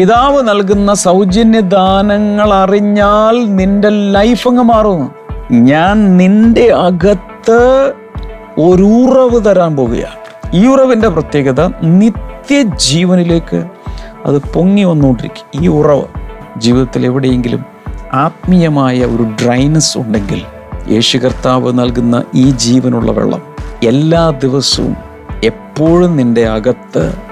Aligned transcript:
പിതാവ് 0.00 0.48
നൽകുന്ന 0.48 0.94
സൗജന്യ 0.94 1.60
ദാനങ്ങൾ 1.60 2.54
അറിഞ്ഞാൽ 2.54 3.56
നിന്റെ 3.56 3.88
ലൈഫ് 3.88 4.48
അങ്ങ് 4.48 4.62
മാറും. 4.62 5.12
ഞാൻ 5.50 6.16
നിന്റെ 6.16 6.72
അകത്ത് 6.72 7.92
ഒരു 8.58 8.82
ഉറവ് 8.82 9.44
തരാൻ 9.44 9.76
പോവുകയാണ് 9.76 10.16
ഈ 10.56 10.66
ഉറവിന്റെ 10.66 11.08
പ്രത്യേകത 11.08 11.66
നിത്യജീവനിലേക്ക് 11.82 13.64
അത് 14.24 14.42
പൊങ്ങി 14.42 14.84
വന്നുകൊണ്ടിരിക്കും. 14.84 15.64
ഈ 15.64 15.68
ഉറവ് 15.68 16.02
ജീവിതത്തിൽ 16.56 17.06
എവിടെയെങ്കിലും 17.06 17.64
ആത്മീയമായ 18.12 19.04
ഒരു 19.04 19.22
ഡ്രൈനസ് 19.22 19.98
ഉണ്ടെങ്കിൽ 19.98 20.42
യേശു 20.90 21.18
കർത്താവ് 21.18 21.78
നൽകുന്ന 21.78 22.22
ഈ 22.34 22.50
ജീവനുള്ള 22.50 23.12
വെള്ളം 23.12 23.42
എല്ലാ 23.82 24.30
ദിവസവും 24.30 24.96
എപ്പോഴും 25.44 26.16
നിന്റെ 26.16 26.48
അകത്ത് 26.48 27.29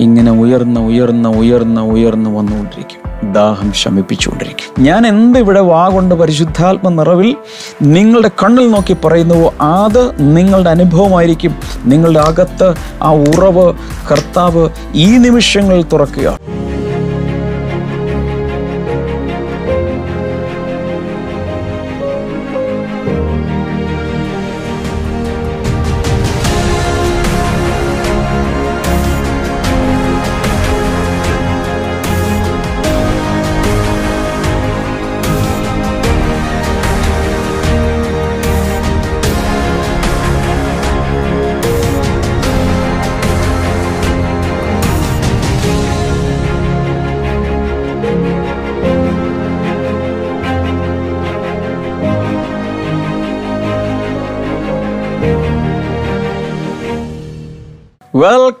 ഇങ്ങനെ 0.00 0.32
ഉയർന്ന് 0.32 0.80
ഉയർന്ന് 0.80 1.28
ഉയർന്ന് 1.28 1.80
ഉയർന്ന് 1.80 2.30
വന്നുകൊണ്ടിരിക്കും. 2.30 3.32
ദാഹം 3.32 3.72
ശമിപ്പിച്ചുകൊണ്ടിരിക്കും. 3.72 4.84
ഞാൻ 4.84 5.06
എന്ത് 5.06 5.38
ഇവിടെ 5.38 5.60
വാ 5.60 5.88
കൊണ്ട് 5.88 6.14
പരിശുദ്ധാത്മ 6.14 6.88
നിറവിൽ 6.88 7.36
നിങ്ങളുടെ 7.82 8.30
കണ്ണിൽ 8.42 8.70
നോക്കി 8.70 8.96
പറയുന്നുവോ 9.04 9.54
അത് 9.60 10.36
നിങ്ങളുടെ 10.36 10.70
അനുഭവമായിരിക്കും. 10.70 11.54
നിങ്ങളുടെ 11.84 12.20
അകത്ത് 12.20 12.74
ആ 13.02 13.14
ഉറവ് 13.14 13.74
കർത്താവ് 14.10 14.68
ഈ 14.94 15.16
നിമിഷങ്ങളിൽ 15.16 15.82
തുറക്കുക 15.82 16.38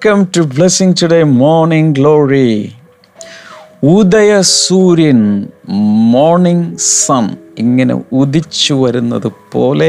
welcome 0.04 0.24
to 0.36 0.42
Blessing 0.54 0.94
Today 1.02 1.18
Morning 1.22 1.92
Glory 1.94 2.48
ഉദയ 3.90 4.32
സൂര്യൻ 4.40 5.20
മോർണിംഗ് 6.14 6.66
സൺ 6.78 7.26
ഇങ്ങനെ 7.58 7.94
ഉദിച്ചു 8.12 8.74
വരുന്നത് 8.74 9.28
പോലെ 9.52 9.88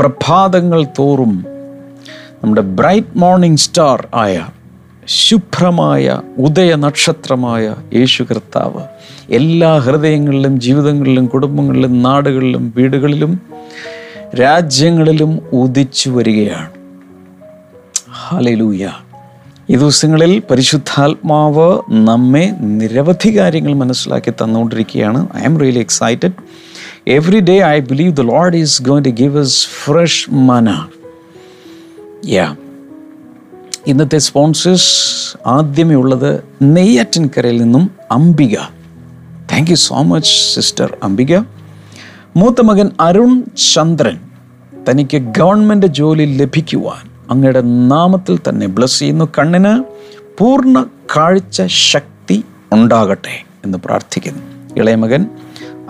പ്രഭാതങ്ങൾ 0.00 0.86
തോറും 0.98 1.32
നമ്മുടെ 2.42 2.60
ബ്രൈറ്റ് 2.60 3.18
മോർണിംഗ് 3.18 3.58
സ്റ്റാർ 3.58 4.08
ആയ 4.14 4.44
ശുഭ്രമായ 5.16 6.18
ഉദയ 6.38 6.76
നക്ഷത്രമായ 6.76 7.74
യേശു 7.94 8.26
കർത്താവ് 8.30 8.84
എല്ലാ 9.30 9.72
ഹൃദയങ്ങളിലും 9.78 10.60
ജീവിതങ്ങളിലും 10.60 11.26
കുടുംബങ്ങളിലും 11.26 11.96
നാടുകളിലും 12.02 12.72
വീടുകളിലും 12.76 13.34
രാജ്യങ്ങളിലും 14.40 15.34
ഉദിച്ചു 15.52 16.10
വരികയാണ്. 16.10 16.70
ഹാലലൂയ. 18.32 18.90
ഈ 19.70 19.76
ദിവസങ്ങളിൽ 19.76 20.42
പരിശുദ്ധാത്മാവ് 20.50 21.82
നമ്മെ 21.90 22.56
നിരവധി 22.60 23.38
കാര്യങ്ങൾ 23.38 23.74
മനസ്സിലാക്കി 23.74 24.30
തന്നുകൊണ്ടിരിക്കുകയാണ്. 24.30 25.28
I 25.36 25.42
am 25.42 25.60
really 25.60 25.78
excited 25.78 26.32
every 27.06 27.40
day 27.40 27.64
I 27.64 27.80
believe 27.80 28.16
the 28.16 28.20
Lord 28.20 28.56
is 28.56 28.82
going 28.82 29.04
to 29.04 29.08
give 29.08 29.40
us 29.40 29.66
fresh 29.66 30.30
manna 32.26 32.56
ഇന്നത്തെ 33.86 34.18
സ്പോൺസേഴ്സ് 34.18 35.38
ആദ്യമേ 35.48 35.94
ഉള്ളത് 35.94 36.44
നെയ്യാറ്റിൻകരയിൽ 36.62 37.62
നിന്നും 37.62 37.90
Ambika. 38.10 38.56
Thank 39.52 39.70
you 39.70 39.76
so 39.76 40.02
much 40.02 40.54
sister 40.54 40.96
Ambika. 41.02 41.38
മൂത്ത 42.36 42.60
മകൻ 42.60 42.90
അരുൺ 43.00 43.44
ചന്ദ്രൻ. 43.74 44.20
തനിക്ക് 44.88 45.16
ഗവൺമെന്റ് 45.16 45.86
ജോലി 45.86 46.38
ലഭിക്കുവാൻ 46.38 47.11
അങ്ങയുടെ 47.32 47.62
നാമത്തിൽ 47.62 48.38
തന്നെ 48.48 48.66
ബ്ലസ് 48.66 48.98
ചെയ്യുന്നു. 48.98 49.28
കണ്ണിന് 49.38 49.72
പൂർണ 50.38 50.82
കാഴ്ച 51.16 51.62
ശക്തി 51.66 52.44
ഉണ്ടാകട്ടെ 52.72 53.36
എന്ന് 53.64 53.78
പ്രാർത്ഥിക്കുന്നു. 53.78 54.42
ഇളയമകൻ 54.76 55.26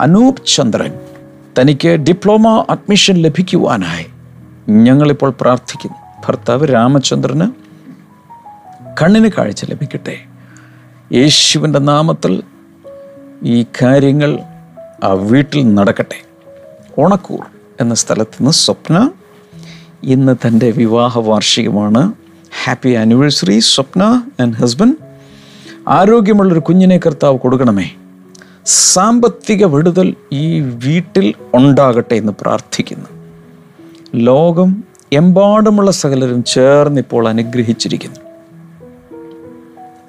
അനൂപ് 0.01 0.45
ചന്ദ്രൻ 0.55 0.93
തനിക്ക് 1.59 1.89
ഡിപ്ലോമ 1.89 2.65
അഡ്മിഷൻ 2.69 3.15
ലഭിക്കുവാനായി 3.15 4.05
ഞങ്ങളിപ്പോൾ 4.69 5.33
പ്രാർത്ഥിക്കുന്നു. 5.41 5.97
ഭർത്താവ് 6.25 6.67
രാമചന്ദ്രന് 6.73 7.47
കണ്ണിന് 9.01 9.29
കാഴ്ച 9.37 9.65
ലഭിക്കട്ടെ. 9.65 10.17
യേശുവിന്റെ 11.13 11.79
നാമത്തിൽ 11.79 12.43
ഈ 13.43 13.65
കാര്യങ്ങൾ 13.81 14.39
ആ 15.03 15.11
വീട്ടിൽ 15.11 15.75
നടക്കട്ടെ. 15.75 16.19
ഓണക്കൂർ 17.01 17.43
എന്ന 17.81 17.95
സ്ഥലത്ത് 17.95 18.35
നിന്ന് 18.35 18.51
സ്വപ്ന 18.51 19.09
ഇന്ന് 20.03 20.47
തന്റെ 20.47 20.71
വിവാഹ 20.71 21.19
വാർഷികമാണ്. 21.19 22.13
Happy 22.63 22.89
anniversary 22.89 23.59
Swapna 23.59 24.23
and 24.41 24.55
husband 24.55 24.95
ആരോഗ്യമുള്ളൊരു 25.87 26.59
കുഞ്ഞിനെ 26.59 26.97
കർത്താവ് 26.97 27.37
കൊടുക്കണമേ. 27.37 27.91
സാമ്പത്തിക 28.65 29.65
വിടുതൽ 29.65 30.15
ഈ 30.33 30.59
വീട്ടിൽ 30.59 31.33
ഉണ്ടാകട്ടെ 31.53 32.15
എന്ന് 32.15 32.33
പ്രാർത്ഥിക്കുന്നു. 32.41 33.05
ലോകം 34.15 34.83
എമ്പാടുമുള്ള 35.13 35.91
സകലരും 35.91 36.43
ചേർന്നിപ്പോൾ 36.43 37.27
അനുഗ്രഹിച്ചിരിക്കുന്നു. 37.27 38.19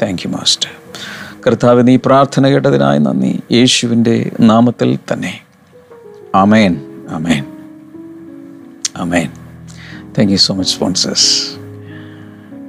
താങ്ക് 0.02 0.22
യു 0.26 0.28
മാസ്റ്റർ 0.28 0.70
കർത്താവ് 1.46 1.88
നീ 1.88 1.96
പ്രാർത്ഥന 1.96 2.48
കേട്ടതിനായി 2.48 2.98
നന്ദി. 2.98 3.40
യേശുവിന്റെ 3.52 4.30
നാമത്തിൽ 4.40 4.98
തന്നെ. 5.12 5.40
Amen 6.34 6.80
amen 7.08 7.44
amen 8.96 9.43
thank 10.18 10.32
you 10.32 10.36
so 10.36 10.54
much 10.54 10.70
sponsors 10.74 11.28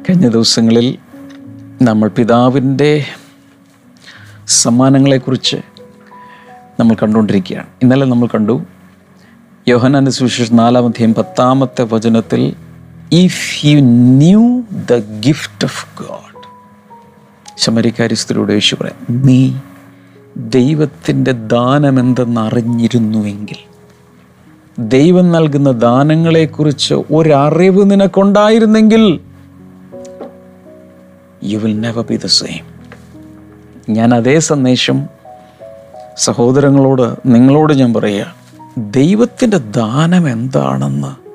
കഴിഞ്ഞ 0.10 0.28
ദിവസങ്ങളിൽ 0.28 0.98
നമ്മൾ 1.82 2.10
പിതാവിന്റെ 2.10 3.06
സമ്മാനങ്ങളെക്കുറിച്ച് 4.48 5.58
നമ്മൾ 6.80 6.96
കണ്ടുകൊണ്ടിരിക്കുകയാണ്. 6.96 7.68
ഇന്നലെ 7.84 8.06
നമ്മൾ 8.06 8.28
കണ്ടു 8.28 8.62
യോഹനാന്റെ 9.68 10.12
സുവിശേഷം 10.12 10.56
നാലാമധ്യം 10.56 11.14
പത്താമത്തെ 11.14 11.84
വചനത്തിൽ 11.84 12.56
if 13.14 13.68
you 13.68 13.80
knew 14.18 14.64
the 14.90 15.20
gift 15.20 15.66
of 15.66 16.04
God 16.04 16.42
ശമരിക്കാരി 17.58 18.14
സ്ത്രീയുടെ 18.14 18.54
യേശു 18.54 18.76
പറയാം 18.76 19.22
നീ 19.26 19.54
ദൈവത്തിന്റെ 20.38 21.32
ദാനം 21.32 22.00
എന്തെന്ന് 22.00 22.42
അറിഞ്ഞിരുന്നുവെങ്കിൽ 22.42 23.60
ദൈവം 24.80 25.32
നൽകുന്ന 25.32 25.72
ദാനങ്ങളെക്കുറിച്ച് 25.72 26.94
ഒരറിവ് 26.94 27.92
നിനക്കുണ്ടായിരുന്നെങ്കിൽ 27.92 29.20
you 31.44 31.58
will 31.58 31.80
never 31.80 32.06
be 32.10 32.16
the 32.18 32.26
same 32.26 32.66
ഞാൻ 33.90 34.14
അതേ 34.14 34.40
സന്ദേശം 34.40 35.08
സഹോദരങ്ങളോട് 36.18 37.16
നിങ്ങളോട് 37.26 37.74
ഞാൻ 37.74 37.94
പറയുക. 37.94 38.36
ദൈവത്തിന്റെ 38.78 39.58
ദാനം 39.58 40.30
എന്താണെന്ന് 40.30 41.26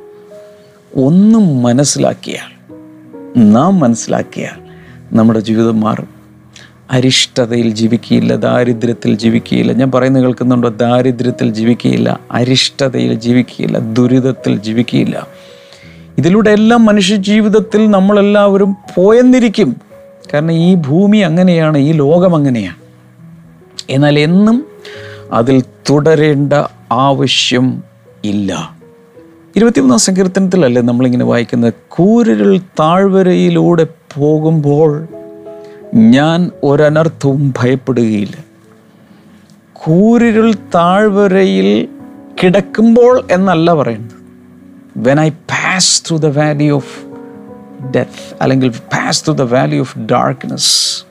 ഒന്നും 0.99 1.63
മനസ്സിലാക്കിയാൽ 1.63 2.77
നാം 3.53 3.79
മനസ്സിലാക്കിയാൽ 3.79 4.63
നമ്മുടെ 5.17 5.41
ജീവിതം 5.41 5.81
മാറും. 5.81 6.20
അരിഷ്ടതയിൽ 6.91 7.71
ജീവിക്കുകയില്ല 7.71 8.37
ദാരിദ്ര്യത്തിൽ 8.37 9.15
ജീവിക്കുകയില്ല. 9.17 9.73
ഞാൻ 9.73 9.91
പറയുന്നത് 9.91 10.23
കേൾക്കുന്നുണ്ടോ? 10.23 10.69
ദാരിദ്ര്യത്തിൽ 10.69 11.53
ജീവിക്കുകയില്ല 11.53 12.21
അരിഷ്ടതയിൽ 12.33 13.15
ജീവിക്കുകയില്ല 13.15 13.79
ദുരിതത്തിൽ 13.79 14.57
ജീവിക്കുകയില്ല. 14.57 15.27
ഇതിലൂടെ 16.19 16.51
എല്ലാം 16.51 16.85
മനുഷ്യ 16.85 17.17
ജീവിതത്തിൽ 17.17 17.91
നമ്മളെല്ലാവരും 17.91 18.77
പോയെന്നിരിക്കും. 18.95 19.77
കാരണം 20.35 20.53
ഈ 20.53 20.75
ഭൂമി 20.75 21.19
അങ്ങനെയാണ് 21.19 21.79
ഈ 21.79 21.93
ലോകം 21.93 22.37
അങ്ങനെയാണ്. 22.37 22.77
എന്നാൽ 23.91 24.19
എന്നും 24.19 24.67
അതിൽ 25.33 25.63
തുടരേണ്ട 25.91 26.53
ആവശ്യം 26.93 27.83
ഇല്ല. 28.25 28.77
ഇരുപത്തിമൂന്നാം 29.57 29.99
സങ്കീർത്തനത്തിലല്ലേ 29.99 30.83
നമ്മളിങ്ങനെ 30.83 31.25
വായിക്കുന്നത്? 31.25 31.73
കൂരിരുൾ 31.89 32.59
താഴ്വരയിലൂടെ 32.59 33.87
പോകുമ്പോൾ 34.15 35.09
ഞാൻ 35.95 36.51
ഒരനർത്ഥവും 36.65 37.55
ഭയപ്പെടുകയില്ല. 37.59 38.45
കൂരിരുൾ 39.73 40.55
താഴ്വരയിൽ 40.75 41.89
കിടക്കുമ്പോൾ 42.43 43.27
എന്നല്ല 43.31 43.75
പറയുന്നത്. 43.75 44.21
When 44.97 45.21
I 45.21 45.29
pass 45.29 46.03
through 46.09 46.17
the 46.17 46.27
valley 46.27 46.71
of 46.71 47.01
death 47.91 48.37
അല്ലെങ്കിൽ 48.43 48.69
pass 48.69 49.27
through 49.27 49.35
the 49.35 49.43
valley 49.43 49.77
of 49.79 49.99
darkness 49.99 51.05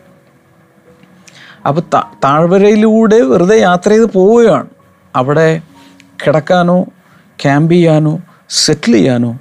അപ്പോൾ 1.67 1.81
താഴ്വരയിലൂടെ 2.23 3.21
വെറുതെ 3.21 3.59
യാത്ര 3.59 3.89
ചെയ്ത് 3.89 4.05
പോവുകയാണ്. 4.05 4.67
അവിടെ 5.15 5.61
കിടക്കാനോ 6.27 6.83
ക്യാമ്പ് 7.41 7.73
ചെയ്യാനോ 7.73 8.19
സെറ്റിൽ 8.49 8.93
ചെയ്യാനോ 8.93 9.39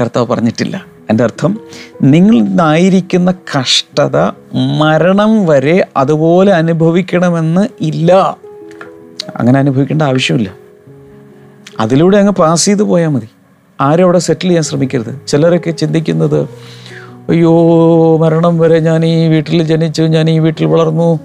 കർത്താവ് 0.00 0.26
പറഞ്ഞിട്ടില്ല. 0.26 0.89
എന്റെ 1.10 1.24
അർത്ഥം 1.24 1.60
നിങ്ങൾ 2.02 2.40
നിന്നായിരിക്കുന്ന 2.40 3.30
കഷ്ടത 3.30 4.16
മരണം 4.78 5.46
വരെ 5.46 5.86
അതുപോലെ 5.96 6.52
അനുഭവിക്കണമെന്ന് 6.52 7.68
ഇല്ല. 7.80 8.36
അങ്ങനെ 9.36 9.58
അനുഭവിക്കേണ്ട 9.58 10.02
ആവശ്യമില്ല. 10.02 10.54
അതിലൂടെ 11.80 12.18
അങ്ങ് 12.18 12.32
പാസ് 12.32 12.64
ചെയ്ത് 12.64 12.82
പോയാൽ 12.82 13.08
മതി. 13.08 13.28
ആരും 13.80 14.04
അവിടെ 14.04 14.18
സെറ്റിൽ 14.18 14.48
ചെയ്യാൻ 14.48 14.64
ശ്രമിക്കരുത്. 14.64 15.20
ചിലരൊക്കെ 15.28 15.70
ചിന്തിക്കുന്നത് 15.70 16.40
അയ്യോ 17.28 17.52
മരണം 18.18 18.58
വരെ 18.58 18.78
ഞാൻ 18.78 19.04
ഈ 19.04 19.28
വീട്ടിൽ 19.28 19.62
ജനിച്ചു 19.62 20.02
ഞാൻ 20.02 20.30
ഈ 20.30 20.38
വീട്ടിൽ 20.38 20.64
വളർന്നു 20.64 21.20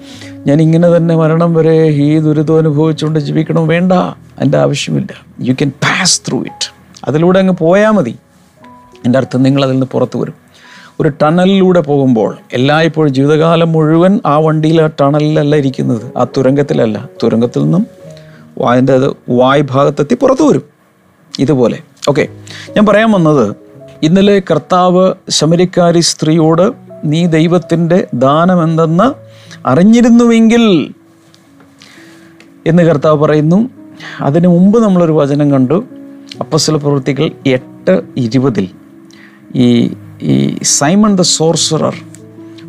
ഞാൻ 0.48 0.62
ഇങ്ങനെ 0.62 0.98
തന്നെ 0.98 1.16
മരണം 1.16 1.54
വരെ 1.54 1.84
ഈ 1.88 2.20
ദുരിതം 2.20 2.58
അനുഭവിച്ചുകൊണ്ട് 2.58 3.20
ജീവിക്കണം 3.20 3.68
വേണ്ട. 3.68 3.92
അതിന്റെ 3.92 4.58
ആവശ്യമില്ല. 4.58 5.26
You 5.42 5.54
can 5.54 5.70
pass 5.70 6.22
through 6.28 6.40
it 6.40 6.74
അതിലൂടെ 7.08 7.40
അങ്ങ് 7.40 7.54
പോയാൽ 7.54 7.92
മതി. 7.92 8.16
എന്റെ 9.06 9.20
അർത്ഥം 9.20 9.44
നിങ്ങളതിൽ 9.44 9.72
നിന്ന് 9.72 9.86
പുറത്തു 9.86 10.20
വരും. 10.20 10.34
ഒരു 11.00 11.12
ടണലിലൂടെ 11.22 11.80
പോകുമ്പോൾ 11.80 12.38
എല്ലായ്പ്പോഴും 12.54 13.14
ജീവിതകാലം 13.14 13.72
മുഴുവൻ 13.72 14.20
ആ 14.26 14.38
വണ്ടിയിൽ 14.38 14.82
ആ 14.82 14.90
ടണലിലല്ല 15.02 15.56
ഇരിക്കുന്നത്. 15.56 16.18
ആ 16.18 16.26
തുരങ്കത്തിലല്ല. 16.38 17.10
തുരങ്കത്തിൽ 17.24 17.64
നിന്നും 17.64 17.88
അതിന്റെ 18.68 18.94
അത് 18.94 19.16
വായ് 19.30 19.62
ഭാഗത്തെത്തി 19.62 20.16
പുറത്തു 20.16 20.44
വരും. 20.44 20.62
ഇതുപോലെ. 21.40 21.80
ഓക്കെ. 22.10 22.28
ഞാൻ 22.70 22.86
പറയാൻ 22.86 23.12
വന്നത് 23.12 23.56
ഇന്നലെ 24.04 24.42
കർത്താവ് 24.52 25.14
ശമരിക്കാരി 25.30 26.00
സ്ത്രീയോട് 26.00 26.72
നീ 27.04 27.26
ദൈവത്തിന്റെ 27.26 28.08
ദാനം 28.14 28.64
എന്തെന്ന് 28.64 29.14
അറിഞ്ഞിരുന്നുവെങ്കിൽ 29.68 30.94
എന്ന് 32.68 32.84
കർത്താവ് 32.84 33.18
പറയുന്നു. 33.18 33.70
അതിനു 34.22 34.48
മുമ്പ് 34.48 34.84
നമ്മളൊരു 34.84 35.12
വചനം 35.12 35.52
കണ്ടു. 35.52 35.86
അപ്പസ്വല 36.40 36.78
പ്രവൃത്തികൾ 36.78 37.30
എട്ട് 37.48 38.02
ഇരുപതിൽ. 38.18 38.68
ഈ 39.56 39.94
ഈ 40.22 40.58
സൈമൺ 40.64 41.16
ദ 41.16 41.22
സോർസറർ 41.22 41.96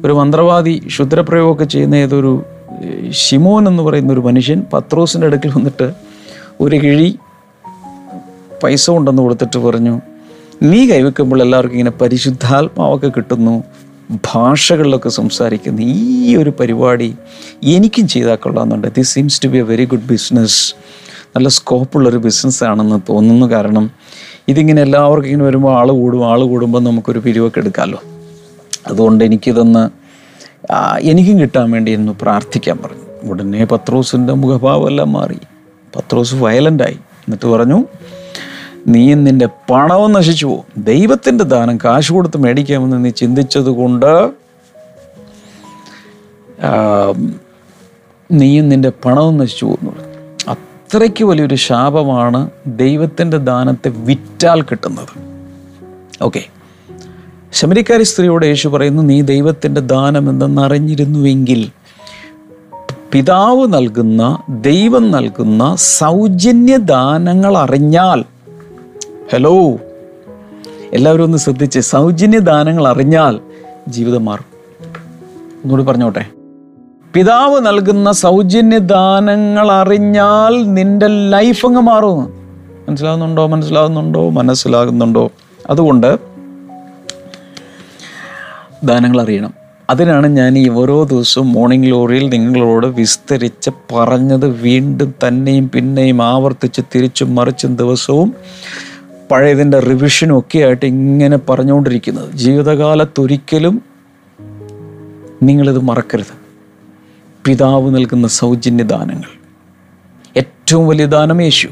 ഒരു 0.05 0.12
മന്ത്രവാദി 0.12 0.82
ക്ഷുദ്രപ്രയോഗമൊക്കെ 0.87 1.64
ചെയ്യുന്ന 1.64 1.94
ഏതൊരു 1.94 2.44
ഷിമോൻ 3.11 3.69
എന്ന് 3.69 3.82
പറയുന്ന 3.82 4.12
ഒരു 4.12 4.20
മനുഷ്യൻ 4.20 4.62
പത്രോസിന്റെ 4.73 5.26
അടുക്കൽ 5.26 5.49
വന്നിട്ട് 5.49 5.93
ഒരു 6.61 6.76
കിഴി 6.76 7.19
പൈസ 8.64 8.90
കൊണ്ടെന്ന് 8.90 9.23
കൊടുത്തിട്ട് 9.23 9.58
പറഞ്ഞു 9.58 10.00
നീ 10.62 10.90
കൈവെക്കുമ്പോൾ 10.90 11.43
എല്ലാവർക്കും 11.43 11.78
ഇങ്ങനെ 11.78 11.99
പരിശുദ്ധാത്മാവൊക്കെ 12.00 13.08
കിട്ടുന്നു 13.17 13.64
ഭാഷകളിലൊക്കെ 14.34 15.08
സംസാരിക്കുന്നു 15.08 15.82
ഈ 15.82 16.37
ഒരു 16.37 16.52
പരിപാടി 16.61 17.14
എനിക്കും 17.64 18.08
ചെയ്താൽ 18.08 18.34
കൊള്ളാമെന്നുണ്ട്. 18.34 18.94
This 18.96 19.14
seems 19.14 19.43
to 19.43 19.49
be 19.49 19.58
a 19.58 19.62
very 19.62 19.84
good 19.84 20.06
business 20.06 20.75
നല്ല 21.37 21.49
സ്കോപ്പുള്ളൊരു 21.49 22.17
ബിസിനസ്സാണെന്ന് 22.17 23.00
തോന്നുന്നു 23.08 23.46
കാരണം 23.46 23.90
ഇതിങ്ങനെ 24.48 24.82
എല്ലാവർക്കും 24.82 25.28
ഇങ്ങനെ 25.28 25.44
വരുമ്പോൾ 25.44 25.78
ആൾ 25.78 25.90
കൂടും 25.90 26.31
ആൾ 26.31 26.40
കൂടുമ്പോൾ 26.44 26.81
നമുക്കൊരു 26.82 27.19
പിരിവൊക്കെ 27.19 27.58
എടുക്കാമല്ലോ 27.58 28.00
അതുകൊണ്ട് 28.87 29.25
എനിക്കിതൊന്ന് 29.25 29.90
എനിക്കും 31.00 31.40
കിട്ടാൻ 31.40 31.70
വേണ്ടി 31.70 31.93
എന്ന് 31.93 32.12
പ്രാർത്ഥിക്കാൻ 32.22 32.78
പറഞ്ഞു. 32.84 33.31
ഉടനെ 33.31 33.64
പത്രോസിന്റെ 33.64 34.32
മുഖഭാവമെല്ലാം 34.32 35.12
മാറി. 35.12 35.38
പത്രോസ് 35.96 36.34
വയലന്റായി 36.34 36.94
എന്നിട്ട് 36.94 37.46
പറഞ്ഞു 37.46 37.84
നീ 38.87 39.14
നിന്റെ 39.14 39.48
പണവും 39.70 40.12
നശിച്ചു 40.12 40.46
പോകും. 40.46 40.84
ദൈവത്തിന്റെ 40.84 41.44
ദാനം 41.44 41.78
കാശ് 41.84 42.12
കൊടുത്ത് 42.12 42.38
മേടിക്കാമെന്ന് 42.38 43.04
നീ 43.04 43.10
ചിന്തിച്ചത് 43.10 43.70
കൊണ്ട് 43.81 44.31
നീയും 48.32 48.69
നിന്റെ 48.69 48.92
പണവും 49.04 49.37
നശിച്ചു 49.38 49.64
പോകുന്നു. 49.64 50.15
അത്രയ്ക്ക് 50.86 51.24
വലിയൊരു 51.24 51.54
ശാപമാണ് 51.54 52.50
ദൈവത്തിന്റെ 52.66 53.36
ദാനത്തെ 53.36 53.88
വിറ്റാൽ 53.88 54.62
കിട്ടുന്നത്. 54.62 55.12
ഓക്കെ 56.22 56.44
ശമരിക്കാരി 57.52 58.02
സ്ത്രീയോട് 58.02 58.46
യേശു 58.46 58.68
പറയുന്നു 58.68 59.02
നീ 59.02 59.20
ദൈവത്തിന്റെ 59.20 59.80
ദാനം 59.80 60.30
എന്തെന്നറിഞ്ഞിരുന്നുവെങ്കിൽ 60.30 61.70
പിതാവ് 63.12 63.74
നൽകുന്ന 63.74 64.38
ദൈവം 64.48 65.10
നൽകുന്ന 65.10 65.76
സൗജന്യ 65.76 66.76
ദാനങ്ങൾ 66.76 67.56
അറിഞ്ഞാൽ 67.58 68.24
ഹലോ 69.32 69.78
എല്ലാവരും 70.92 71.24
ഒന്ന് 71.24 71.38
ശ്രദ്ധിച്ച്. 71.38 71.80
സൗജന്യ 71.80 72.38
ദാനങ്ങൾ 72.38 72.88
അറിഞ്ഞാൽ 72.88 73.40
ജീവിതം 73.88 74.24
മാറും. 74.24 74.44
ഒന്നുകൂടി 75.64 75.82
പറഞ്ഞോട്ടെ? 75.82 76.35
പിതാവ് 77.16 77.66
നൽകുന്ന 77.66 78.12
സൗജന്യ 78.12 78.78
ദാനങ്ങൾ 78.78 79.72
അറിഞ്ഞാൽ 79.72 80.74
നിന്റെ 80.74 81.06
ലൈഫ് 81.06 81.66
അങ്ങ് 81.66 81.80
മാറും. 81.80 82.32
മനസ്സിലാകുന്നുണ്ടോ 82.88 83.46
മനസ്സിലാകുന്നുണ്ടോ 83.46 84.30
മനസ്സിലാകുന്നുണ്ടോ? 84.30 85.30
അതുകൊണ്ട് 85.70 86.18
ദാനങ്ങൾ 88.84 89.22
അറിയണം. 89.22 89.54
അതിനാണ് 89.90 90.26
ഞാൻ 90.26 90.58
ഈ 90.58 90.68
ഓരോ 90.68 91.02
ദിവസവും 91.02 91.52
മോർണിംഗ് 91.52 91.90
ലോറിയിൽ 91.90 92.28
നിങ്ങളോട് 92.28 92.86
വിസ്തരിച്ച് 92.86 93.70
പറഞ്ഞത് 93.94 94.46
വീണ്ടും 94.46 95.14
തന്നെയും 95.28 95.70
പിന്നെയും 95.74 96.22
ആവർത്തിച്ച് 96.22 96.80
തിരിച്ചും 96.94 97.34
മറിച്ചും 97.34 97.76
ദിവസവും 97.76 98.34
പഴയതിന്റെ 99.30 99.78
റിവിഷനും 99.78 100.38
ഒക്കെ 100.38 100.58
ആയിട്ട് 100.58 100.86
ഇങ്ങനെ 100.86 101.38
പറഞ്ഞുകൊണ്ടിരിക്കുന്നത്. 101.48 102.34
ജീവിതകാലത്തൊരിക്കലും 102.34 103.82
നിങ്ങളിത് 105.42 105.78
മറക്കരുത്. 105.78 106.45
പിതാവ് 107.46 107.94
നൽകുന്ന 107.94 108.28
സൗജന്യ 108.28 108.82
ദാനങ്ങൾ 108.82 109.28
ഏറ്റവും 110.37 110.88
വലിയ 110.88 111.06
ദാനം 111.06 111.43
യേശു. 111.43 111.69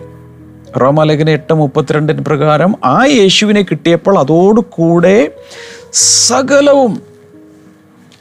റോമാലേഖന 0.76 1.30
എട്ട് 1.30 1.54
മുപ്പത്തിരണ്ടിന് 1.54 2.24
പ്രകാരം 2.24 2.74
ആ 2.84 3.04
യേശുവിനെ 3.04 3.62
കിട്ടിയപ്പോൾ 3.62 4.18
അതോടുകൂടെ 4.18 5.32
സകലവും 5.92 7.02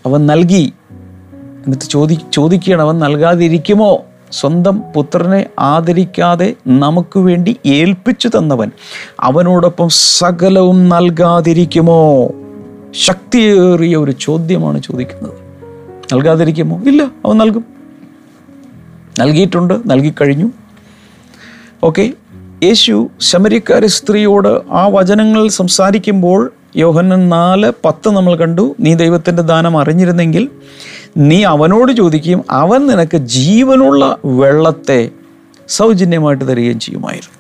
അവൻ 0.06 0.26
നൽകി. 0.26 0.74
എന്നിട്ട് 1.66 1.86
ചോദി 1.86 2.18
ചോദിക്കുകയാണ് 2.34 2.82
അവൻ 2.82 3.00
നൽകാതിരിക്കുമോ? 3.00 4.04
സ്വന്തം 4.32 4.84
പുത്രനെ 4.96 5.46
ആദരിക്കാതെ 5.60 6.56
നമുക്ക് 6.68 7.20
വേണ്ടി 7.20 7.58
ഏൽപ്പിച്ചു 7.66 8.28
തന്നവൻ 8.28 8.72
അവനോടൊപ്പം 9.20 9.88
സകലവും 9.92 10.90
നൽകാതിരിക്കുമോ? 10.90 12.32
ശക്തിയേറിയ 12.92 13.96
ഒരു 13.96 14.12
ചോദ്യമാണ് 14.12 14.82
ചോദിക്കുന്നത്. 14.84 15.43
നൽകാതിരിക്കുമോ? 16.12 16.82
ഇല്ല 16.82 17.02
അവൻ 17.04 17.38
നൽകും. 17.38 17.66
നൽകിയിട്ടുണ്ട് 19.20 19.74
നൽകിക്കഴിഞ്ഞു. 19.86 20.50
ഓക്കെ 21.84 22.14
യേശു 22.64 23.10
ശമരിക്കാരി 23.20 23.88
സ്ത്രീയോട് 23.88 24.72
ആ 24.72 24.88
വചനങ്ങൾ 24.88 25.48
സംസാരിക്കുമ്പോൾ 25.48 26.54
യോഹന്നൻ 26.78 27.30
നാല് 27.30 27.72
പത്ത് 27.86 28.10
നമ്മൾ 28.10 28.36
കണ്ടു. 28.36 28.76
നീ 28.80 28.94
ദൈവത്തിന്റെ 28.94 29.44
ദാനം 29.44 29.78
അറിഞ്ഞിരുന്നെങ്കിൽ 29.78 30.50
നീ 31.18 31.44
അവനോട് 31.44 31.92
ചോദിക്കുകയും 31.92 32.44
അവൻ 32.50 32.88
നിനക്ക് 32.88 33.18
ജീവനുള്ള 33.18 34.18
വെള്ളത്തെ 34.26 35.10
സൗജന്യമായിട്ട് 35.68 36.48
തരികയും 36.48 36.80
ചെയ്യുമായിരുന്നു. 36.80 37.40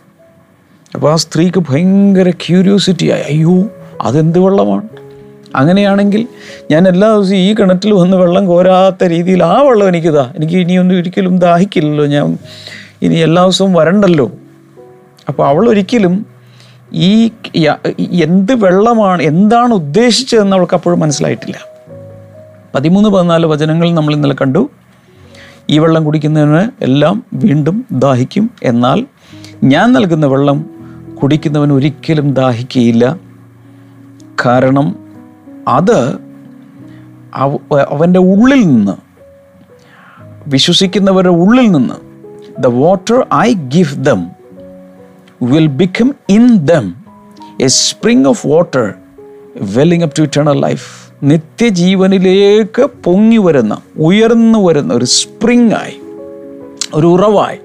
അപ്പോൾ 0.95 1.13
ആ 1.13 1.15
സ്ത്രീക്ക് 1.15 1.63
ഭയങ്കര 1.69 2.29
ക്യൂരിയോസിറ്റി 2.29 3.09
ആയി 3.09 3.21
അയ്യോ 3.21 3.69
അതെന്ത് 4.01 4.39
വെള്ളമാണ്? 4.39 4.87
അങ്ങനെയാണെങ്കിൽ 5.55 6.27
ഞാൻ 6.71 6.87
എല്ലാ 6.87 7.13
ദിവസവും 7.13 7.35
ഈ 7.35 7.53
കിണറ്റിൽ 7.53 7.91
വന്ന് 7.91 8.17
വെള്ളം 8.17 8.45
കോരാത്ത 8.45 9.03
രീതിയിൽ 9.03 9.43
ആ 9.43 9.61
വെള്ളം 9.61 9.87
എനിക്കിതാ. 9.87 10.33
എനിക്ക് 10.35 10.53
ഇനിയൊന്നും 10.53 10.95
ഒരിക്കലും 10.95 11.39
ദാഹിക്കില്ലല്ലോ 11.39 12.05
ഞാൻ. 12.05 12.37
ഇനി 13.01 13.15
എല്ലാ 13.15 13.43
ദിവസവും 13.43 13.73
വരണ്ടല്ലോ. 13.73 14.31
അപ്പോൾ 15.27 15.47
അവൾ 15.47 15.69
ഒരിക്കലും 15.69 16.25
ഈ 16.93 17.31
എന്ത് 18.23 18.65
വെള്ളമാണ് 18.65 19.23
എന്താണ് 19.23 19.73
ഉദ്ദേശിച്ചതെന്ന് 19.73 20.55
അവൾക്ക് 20.55 20.73
അപ്പോഴും 20.73 20.99
മനസ്സിലായിട്ടില്ല. 20.99 21.57
പതിമൂന്ന് 22.75 23.09
പതിനാല് 23.09 23.45
വചനങ്ങൾ 23.45 23.93
നമ്മൾ 23.93 24.13
ഇന്നലെ 24.13 24.35
കണ്ടു. 24.41 24.69
ഈ 25.69 25.79
വെള്ളം 25.79 26.05
കുടിക്കുന്നതിന് 26.05 26.69
എല്ലാം 26.81 27.23
വീണ്ടും 27.33 27.85
ദാഹിക്കും. 27.91 28.49
എന്നാൽ 28.63 29.05
ഞാൻ 29.63 29.93
നൽകുന്ന 29.93 30.25
വെള്ളം 30.25 30.69
കുടിക്കുന്നവൻ 31.21 31.73
ഒരിക്കലും 31.73 32.33
ദാഹിക്കുകയില്ല. 32.33 33.17
കാരണം 34.45 35.02
അത് 35.67 36.17
അവ- 37.33 37.87
അവന്റെ 37.89 38.19
ഉള്ളിൽ 38.19 38.67
നിന്ന് 38.67 38.91
വിശ്വസിക്കുന്നവരുടെ 40.49 41.29
ഉള്ളിൽ 41.29 41.71
നിന്ന് 41.71 41.93
the 42.61 42.67
water 42.67 43.27
I 43.33 43.53
give 43.53 44.05
them 44.05 44.31
will 45.41 45.67
become 45.67 46.15
in 46.29 46.65
them 46.65 46.95
a 47.61 47.67
spring 47.67 48.25
of 48.25 48.47
water 48.47 48.93
welling 49.61 50.05
up 50.05 50.13
to 50.19 50.21
eternal 50.21 50.61
life 50.61 51.13
നിത്യജീവനിലേക്ക് 51.23 52.81
പൊങ്ങി 53.03 53.37
വരുന്ന 53.37 53.81
ഉയർന്നു 53.99 54.59
വരുന്ന 54.59 54.93
ഒരു 54.93 55.05
സ്പ്രിങ് 55.05 55.71
ആയി 55.71 56.01
ഒരു 56.93 57.07
ഉറവായി 57.07 57.57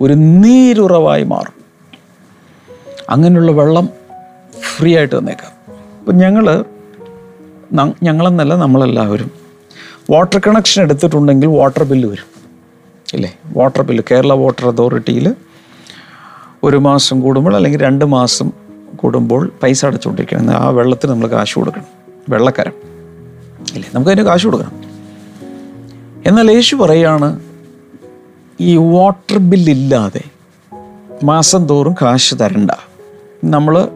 ഒരു 0.00 0.12
നീരുറവായി 0.12 1.24
മാറും. 1.24 1.52
അങ്ങനെയുള്ള 3.10 3.52
വെള്ളം 3.52 3.88
ഫ്രീ 4.76 4.96
ആയിട്ട് 4.96 5.18
തന്നേക്കാം. 5.18 5.74
അപ്പം 5.98 6.18
ഞങ്ങൾ 6.18 6.64
ഞങ്ങളെന്നല്ല 8.02 8.54
നമ്മളെല്ലാവരും. 8.54 9.30
വാട്ടർ 10.10 10.40
കണക്ഷൻ 10.46 10.82
എടുത്തിട്ടുണ്ടെങ്കിൽ 10.82 11.46
വാട്ടർ 11.46 11.84
ബില്ല് 11.84 12.08
വരും. 12.08 12.40
ഇല്ലേ? 13.14 13.38
വാട്ടർ 13.56 13.82
ബില്ല് 13.82 14.04
കേരള 14.10 14.32
വാട്ടർ 14.32 14.68
അതോറിറ്റിയിൽ 14.68 15.34
ഒരു 16.62 16.76
മാസം 16.76 17.20
കൂടുമ്പോൾ 17.20 17.56
അല്ലെങ്കിൽ 17.56 17.80
രണ്ട് 17.80 18.04
മാസം 18.04 18.52
കൂടുമ്പോൾ 18.96 19.52
പൈസ 19.62 19.86
അടച്ചുകൊണ്ടിരിക്കണം. 19.86 20.50
ആ 20.50 20.68
വെള്ളത്തിന് 20.68 21.12
നമ്മൾ 21.12 21.26
കാശ് 21.26 21.54
കൊടുക്കണം. 21.54 21.86
വെള്ളക്കരം. 22.28 22.72
ഇല്ലേ? 22.72 23.90
നമുക്ക് 23.94 23.94
നമുക്കതിന് 23.94 24.22
കാശ് 24.22 24.46
കൊടുക്കണം. 24.46 24.90
എന്നാൽ 26.26 26.50
യേശു 26.50 26.76
പറയാണ് 26.76 27.40
ഈ 28.60 28.76
വാട്ടർ 28.76 29.38
ബില്ലില്ലാതെ 29.38 30.20
മാസം 31.24 31.66
തോറും 31.66 31.94
കാശ് 32.02 32.34
തരണ്ട. 32.40 32.70
നമ്മൾ 33.44 33.88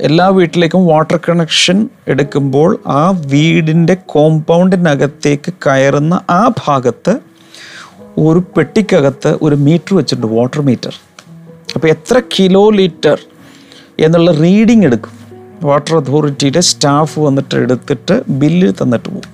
എല്ലാ 0.00 0.28
വീട്ടിലേക്കും 0.28 0.86
വാട്ടർ 0.86 1.16
കണക്ഷൻ 1.16 1.88
എടുക്കുമ്പോൾ 2.06 2.82
ആ 2.86 3.10
വീടിന്റെ 3.10 3.94
കോമ്പൗണ്ടിനകത്തേക്ക് 3.94 5.52
കയറുന്ന 5.66 6.20
ആ 6.30 6.52
ഭാഗത്ത് 6.66 7.20
ഒരു 8.18 8.38
പെട്ടിക്കകത്ത് 8.38 9.38
ഒരു 9.42 9.54
മീറ്റർ 9.54 9.94
വെച്ചിട്ടുണ്ട് 9.94 10.34
വാട്ടർ 10.36 10.60
മീറ്റർ 10.60 10.94
അപ്പോൾ 11.74 11.88
എത്ര 11.88 12.22
കിലോ 12.38 12.70
ലിറ്റർ 12.70 13.20
എന്നുള്ള 14.00 14.30
റീഡിംഗ് 14.32 14.86
എടുക്കും. 14.86 15.12
വാട്ടർ 15.62 15.96
അതോറിറ്റിയുടെ 15.96 16.60
സ്റ്റാഫ് 16.60 17.18
വന്നിട്ട് 17.18 17.54
എടുത്തിട്ട് 17.54 18.22
ബില്ല് 18.28 18.72
തന്നിട്ട് 18.82 19.08
പോകും 19.08 19.32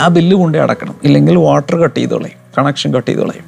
ആ 0.00 0.08
ബില്ല് 0.08 0.36
കൊണ്ടേ 0.36 0.58
അടക്കണം. 0.58 0.94
ഇല്ലെങ്കിൽ 1.04 1.36
വാട്ടർ 1.36 1.76
കട്ട് 1.76 2.00
ചെയ്ത് 2.00 2.14
കളയും 2.14 2.38
കണക്ഷൻ 2.58 2.94
കട്ട് 2.94 3.10
ചെയ്ത് 3.10 3.20
കളയും 3.20 3.44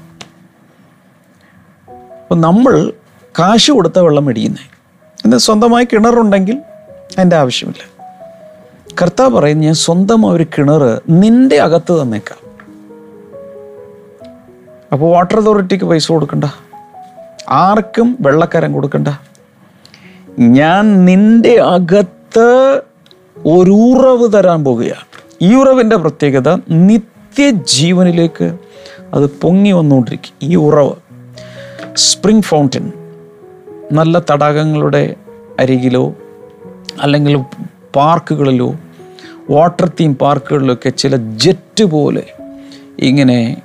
അപ്പം 2.23 2.41
നമ്മൾ 2.41 2.93
കാശ് 3.39 3.71
കൊടുത്ത 3.71 3.99
വെള്ളം 3.99 4.25
മേടിക്കുന്നത് 4.25 4.80
എന്നാൽ 5.25 5.39
സ്വന്തമായി 5.39 5.85
കിണറുണ്ടെങ്കിൽ 5.85 6.59
അതിന്റെ 7.19 7.37
ആവശ്യമില്ല. 7.37 8.00
കർത്താവ് 9.03 9.31
പറയും 9.31 9.61
ഞാൻ 9.61 9.75
സ്വന്തം 9.75 10.27
ഒരു 10.27 10.47
കിണർ 10.59 11.00
നിന്റെ 11.09 11.57
അകത്ത് 11.57 12.03
തന്നേക്കാം. 12.03 12.50
അപ്പോൾ 14.93 15.12
വാട്ടർ 15.12 15.41
അതോറിറ്റിക്ക് 15.41 15.85
പൈസ 15.85 16.12
കൊടുക്കണ്ട. 16.12 16.45
ആർക്കും 17.49 18.19
വെള്ളക്കരം 18.21 18.73
കൊടുക്കണ്ട. 18.73 19.09
ഞാൻ 20.39 21.05
നിന്റെ 21.05 21.61
അകത്ത് 21.61 22.81
ഒരു 23.47 23.71
ഉറവ് 23.71 24.33
തരാൻ 24.33 24.65
പോകുകയാണ്. 24.65 25.05
ഈ 25.43 25.55
ഉറവിന്റെ 25.55 25.97
പ്രത്യേകത 25.97 26.59
നിത്യജീവനിലേക്ക് 26.69 28.57
അത് 29.15 29.27
പൊങ്ങി 29.27 29.71
വന്നുകൊണ്ടിരിക്കും. 29.71 30.35
ഈ 30.43 30.57
ഉറവ് 30.57 30.93
സ്പ്രിംഗ് 31.97 32.45
ഫൗണ്ടൻ. 32.45 32.93
നല്ല 33.92 34.18
തടാകങ്ങളുടെ 34.18 35.16
അരികിലോ 35.61 36.14
അല്ലെങ്കിൽ 37.00 37.37
പാർക്കുകളിലോ 37.97 38.78
വാട്ടർ 39.50 39.88
തീം 39.88 40.14
പാർക്കുകളിലൊക്കെ 40.14 40.90
ചില 40.90 41.16
ജെറ്റ് 41.16 41.85
പോലെ 41.85 42.26
ഇങ്ങനെ 42.99 43.62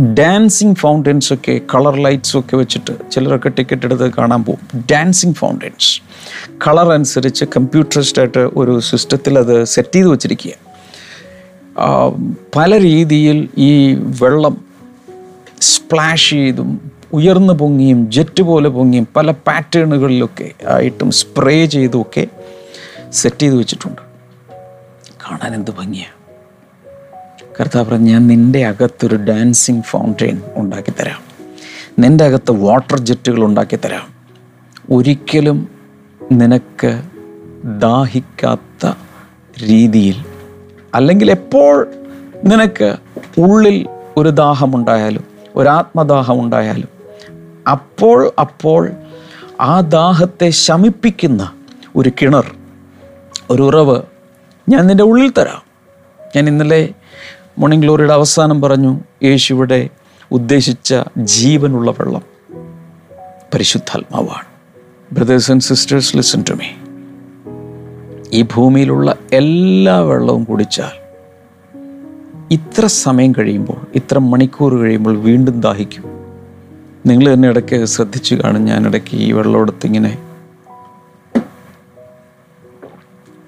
ഡാൻസിങ് 0.00 0.74
ഫൗണ്ടൻസൊക്കെ 0.74 1.60
കളർ 1.74 2.02
ലൈറ്റ്സൊക്കെ 2.02 2.56
വെച്ചിട്ട് 2.56 3.10
ചിലരൊക്കെ 3.10 3.48
ടിക്കറ്റ് 3.48 3.86
എടുത്ത് 3.86 4.12
കാണാൻ 4.18 4.44
പോകും. 4.44 4.80
ഡാൻസിങ് 4.90 5.34
ഫൗണ്ടൻസ് 5.34 6.00
കളർ 6.68 6.92
അനുസരിച്ച് 6.92 7.44
കമ്പ്യൂട്ടറിസ്റ്റായിട്ട് 7.44 8.38
ഒരു 8.38 8.80
സിസ്റ്റത്തിൽ 8.80 9.38
അത് 9.38 9.64
സെറ്റ് 9.64 9.92
ചെയ്ത് 9.92 10.08
വെച്ചിരിക്കുക 10.08 10.52
പല 12.56 12.80
രീതിയിൽ 12.80 13.48
ഈ 13.58 13.94
വെള്ളം 13.94 14.64
സ്പ്ലാഷ് 15.60 16.30
ചെയ്തും 16.30 16.89
ഉയർന്നു 17.12 17.52
പൊങ്ങിയും 17.52 18.10
ജെറ്റ് 18.10 18.42
പോലെ 18.42 18.68
പൊങ്ങിയും 18.68 19.08
പല 19.16 19.30
പാറ്റേണുകളിലൊക്കെ 19.30 20.52
ആയിട്ടും 20.68 21.10
സ്പ്രേ 21.10 21.66
ചെയ്തുമൊക്കെ 21.66 22.26
സെറ്റ് 23.10 23.40
ചെയ്ത് 23.40 23.56
വെച്ചിട്ടുണ്ട്. 23.56 24.02
കാണാൻ 25.24 25.54
എന്ത് 25.54 25.70
ഭംഗിയാണ് 25.70 26.20
കർത്താവ് 27.60 27.86
പറഞ്ഞു 27.86 28.10
ഞാൻ 28.10 28.26
നിന്റെ 28.26 28.66
അകത്തൊരു 28.66 29.16
ഡാൻസിങ് 29.16 29.82
ഫൗണ്ടെയിൻ 29.82 30.42
ഉണ്ടാക്കി 30.54 30.90
തരാം. 30.90 31.20
നിന്റെ 31.98 32.24
അകത്ത് 32.24 32.52
വാട്ടർ 32.52 33.00
ജെറ്റുകൾ 33.00 33.44
ഉണ്ടാക്കി 33.44 33.76
തരാം. 33.76 34.14
ഒരിക്കലും 34.90 35.68
നിനക്ക് 36.32 37.02
ദാഹിക്കാത്ത 37.64 38.92
രീതിയിൽ 39.62 40.24
അല്ലെങ്കിൽ 40.94 41.30
എപ്പോൾ 41.30 41.92
നിനക്ക് 42.44 42.96
ഉള്ളിൽ 43.38 43.86
ഒരു 44.16 44.28
ദാഹമുണ്ടായാലും 44.28 45.24
ഒരാത്മദാഹം 45.54 46.40
ഉണ്ടായാലും 46.40 46.99
അപ്പോൾ 47.70 48.32
അപ്പോൾ 48.38 48.90
ആ 49.60 49.80
ദാഹത്തെ 49.80 50.50
ശമിപ്പിക്കുന്ന 50.50 51.52
ഒരു 51.96 52.12
കിണർ 52.22 52.54
ഒരു 53.50 53.62
ഉറവ് 53.62 54.02
ഞാൻ 54.68 54.86
നിന്റെ 54.86 55.04
ഉള്ളിൽ 55.04 55.32
തരാം. 55.38 55.62
ഞാൻ 56.36 56.48
ഇന്നലെ 56.48 56.88
മോർണിംഗ് 57.58 57.84
ഗ്ലോറിയുടെ 57.84 58.12
അവസാനം 58.12 58.60
പറഞ്ഞു 58.60 59.00
യേശുവിടെ 59.22 59.88
ഉദ്ദേശിച്ച 60.32 60.94
ജീവനുള്ള 61.18 61.90
വെള്ളം 61.90 62.22
പരിശുദ്ധാത്മാവാണ്. 63.54 64.46
Brothers 65.12 65.50
and 65.50 65.62
sisters 65.62 66.16
listen 66.16 66.44
to 66.50 66.54
me 66.54 66.66
ഈ 68.32 68.42
ഭൂമിയിലുള്ള 68.42 69.16
എല്ലാ 69.32 70.00
വെള്ളവും 70.00 70.44
കുടിച്ചാൽ 70.44 71.00
ഇത്ര 72.50 72.86
സമയം 72.86 73.32
കഴിയുമ്പോൾ 73.38 73.86
ഇത്ര 73.94 74.18
മണിക്കൂർ 74.18 74.74
കഴിയുമ്പോൾ 74.74 75.18
വീണ്ടും 75.18 75.60
ദാഹിക്കും. 75.60 76.09
നിങ്ങൾ 77.06 77.34
തന്നെ 77.34 77.48
ഇടയ്ക്ക് 77.48 77.84
ശ്രദ്ധിച്ചു 77.84 78.34
കാണും. 78.34 78.64
ഞാൻ 78.64 78.86
ഇടയ്ക്ക് 78.86 79.16
ഈ 79.16 79.32
വെള്ളം 79.32 79.60
എടുത്ത് 79.60 79.86
ഇങ്ങനെ 79.86 80.18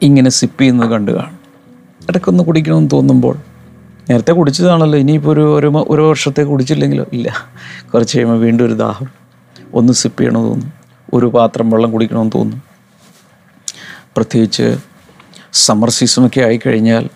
ഇങ്ങനെ 0.03 0.31
സിപ്പ് 0.31 0.61
ചെയ്യുന്നത് 0.61 0.91
കണ്ടു 0.91 1.13
കാണും. 1.13 1.39
ഇടയ്ക്കൊന്ന് 2.09 2.45
കുടിക്കണമെന്ന് 2.45 2.91
തോന്നുമ്പോൾ 2.93 3.37
നേരത്തെ 4.11 4.33
കുടിച്ചതാണല്ലോ. 4.33 4.99
ഇനിയിപ്പോൾ 4.99 5.33
ഒരു 5.33 5.57
ഒരു 5.57 5.67
ഒരു 5.89 6.03
വർഷത്തെ 6.03 6.43
കുടിച്ചില്ലെങ്കിലോ? 6.43 7.05
ഇല്ല. 7.13 7.35
കുറച്ച് 7.95 8.19
കഴിയുമ്പോൾ 8.19 8.39
വീണ്ടും 8.39 8.65
ഒരു 8.65 8.73
ദാഹം. 8.73 9.07
ഒന്ന് 9.75 9.93
സിപ്പ് 9.93 10.21
ചെയ്യണമെന്ന് 10.21 10.51
തോന്നും. 10.51 10.73
ഒരു 11.15 11.27
പാത്രം 11.27 11.71
വെള്ളം 11.71 11.93
കുടിക്കണമെന്ന് 11.93 12.33
തോന്നും. 12.35 12.63
പ്രത്യേകിച്ച് 14.17 14.77
സമ്മർ 15.53 15.91
സീസണൊക്കെ 15.91 16.41
ആയിക്കഴിഞ്ഞാൽ 16.41 17.09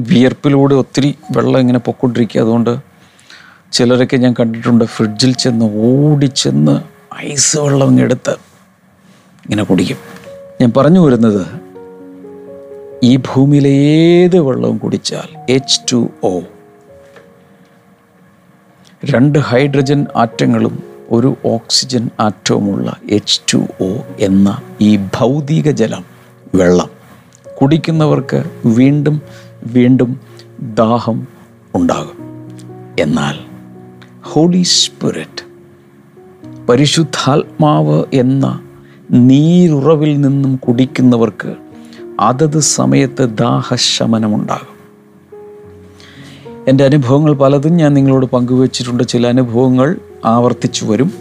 വിയർപ്പിലൂടെ 0.00 0.74
ഒത്തിരി 0.74 1.14
വെള്ളം 1.36 1.60
ഇങ്ങനെ 1.60 1.78
പൊക്കൊണ്ടിരിക്കുക. 1.78 2.40
അതുകൊണ്ട് 2.40 2.91
ചിലരൊക്കെ 3.72 4.16
ഞാൻ 4.16 4.34
കണ്ടിട്ടുണ്ട് 4.40 4.84
ഫ്രിഡ്ജിൽ 4.84 5.34
ചെന്ന് 5.34 5.64
ഓടിച്ചെന്ന് 5.64 6.80
ഐസ് 7.24 7.58
വെള്ളം 7.58 8.00
എടുത്ത് 8.00 8.30
ഇങ്ങനെ 9.44 9.62
കുടിക്കും. 9.62 9.96
ഞാൻ 10.60 10.72
പറഞ്ഞു 10.76 11.00
വരുന്നത് 11.00 11.46
ഈ 13.04 13.16
ഭൂമിയിലെ 13.16 13.70
ഏത് 13.70 14.40
വെള്ളവും 14.40 14.78
കുടിച്ചാൽ 14.78 15.52
എച്ച് 15.52 15.80
ടു 15.92 16.08
ഒ 16.22 16.40
രണ്ട് 19.04 19.38
ഹൈഡ്രജൻ 19.38 20.06
ആറ്റങ്ങളും 20.16 20.82
ഒരു 21.10 21.36
ഓക്സിജൻ 21.44 22.10
ആറ്റവുമുള്ള 22.20 22.96
എച്ച് 23.10 23.40
ടു 23.54 23.58
ഒ 23.80 23.90
എന്ന 24.18 24.60
ഈ 24.80 24.96
ഭൗതിക 24.96 25.70
ജലം 25.70 26.04
വെള്ളം 26.54 26.90
കുടിക്കുന്നവർക്ക് 27.62 28.44
വീണ്ടും 28.66 29.22
വീണ്ടും 29.64 30.20
ദാഹം 30.60 31.28
ഉണ്ടാകും. 31.74 32.18
എന്നാൽ 33.00 33.51
ഹോളി 34.22 34.62
സ്പിരിറ്റ് 34.62 35.52
പരിശുദ്ധാത്മാവ് 36.66 38.04
എന്ന 38.14 38.62
നീരുറവിൽ 39.10 40.20
നിന്നും 40.20 40.56
കുടിക്കുന്നവർക്ക് 40.56 41.54
അതത് 42.20 42.58
സമയത്ത് 42.58 43.28
ദാഹശമനമുണ്ടാകും. 43.28 44.72
എന്റെ 46.68 46.84
അനുഭവങ്ങൾ 46.84 47.32
പലതും 47.32 47.76
ഞാൻ 47.76 47.94
നിങ്ങളോട് 47.94 48.26
പങ്കുവച്ചിട്ടുണ്ട്. 48.26 49.02
ചില 49.04 49.26
അനുഭവങ്ങൾ 49.26 49.96
ആവർത്തിച്ചു 50.24 50.84
വരും. 50.84 51.12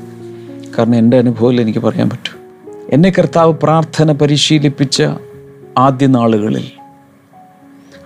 കാരണം 0.77 0.95
എന്റെ 0.95 1.17
അനുഭവത്തിൽ 1.17 1.61
എനിക്ക് 1.61 1.79
പറയാൻ 1.79 2.09
പറ്റും. 2.09 2.41
എന്നെ 2.89 3.09
കർത്താവ് 3.09 3.53
പ്രാർത്ഥന 3.53 4.11
പരിശീലിപ്പിച്ച 4.11 5.03
ആദ്യ 5.77 6.07
നാളുകളിൽ 6.07 6.71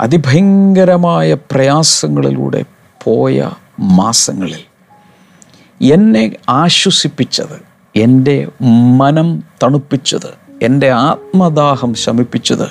അതിഭയങ്കരമായ 0.01 1.33
പ്രയാസങ്ങളിലൂടെ 1.33 2.65
പോയ 3.03 3.49
മാസങ്ങളിൽ 3.79 4.74
എന്നെ 5.85 6.35
ആശ്വസിപ്പിച്ചത് 6.49 7.61
എന്റെ 7.95 8.47
മനം 8.97 9.43
തണുപ്പിച്ചത് 9.63 10.33
എന്റെ 10.61 10.89
ആത്മദാഹം 10.89 11.93
ശമിപ്പിച്ചത് 11.93 12.67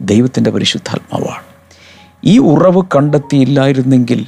ദൈവത്തിന്റെ 0.00 0.50
പരിശുദ്ധാത്മാവാണ്. 0.50 1.42
ഈ 2.24 2.38
ഉറവ് 2.38 2.82
കണ്ടെത്തിയില്ലായിരുന്നെങ്കിൽ 2.96 4.26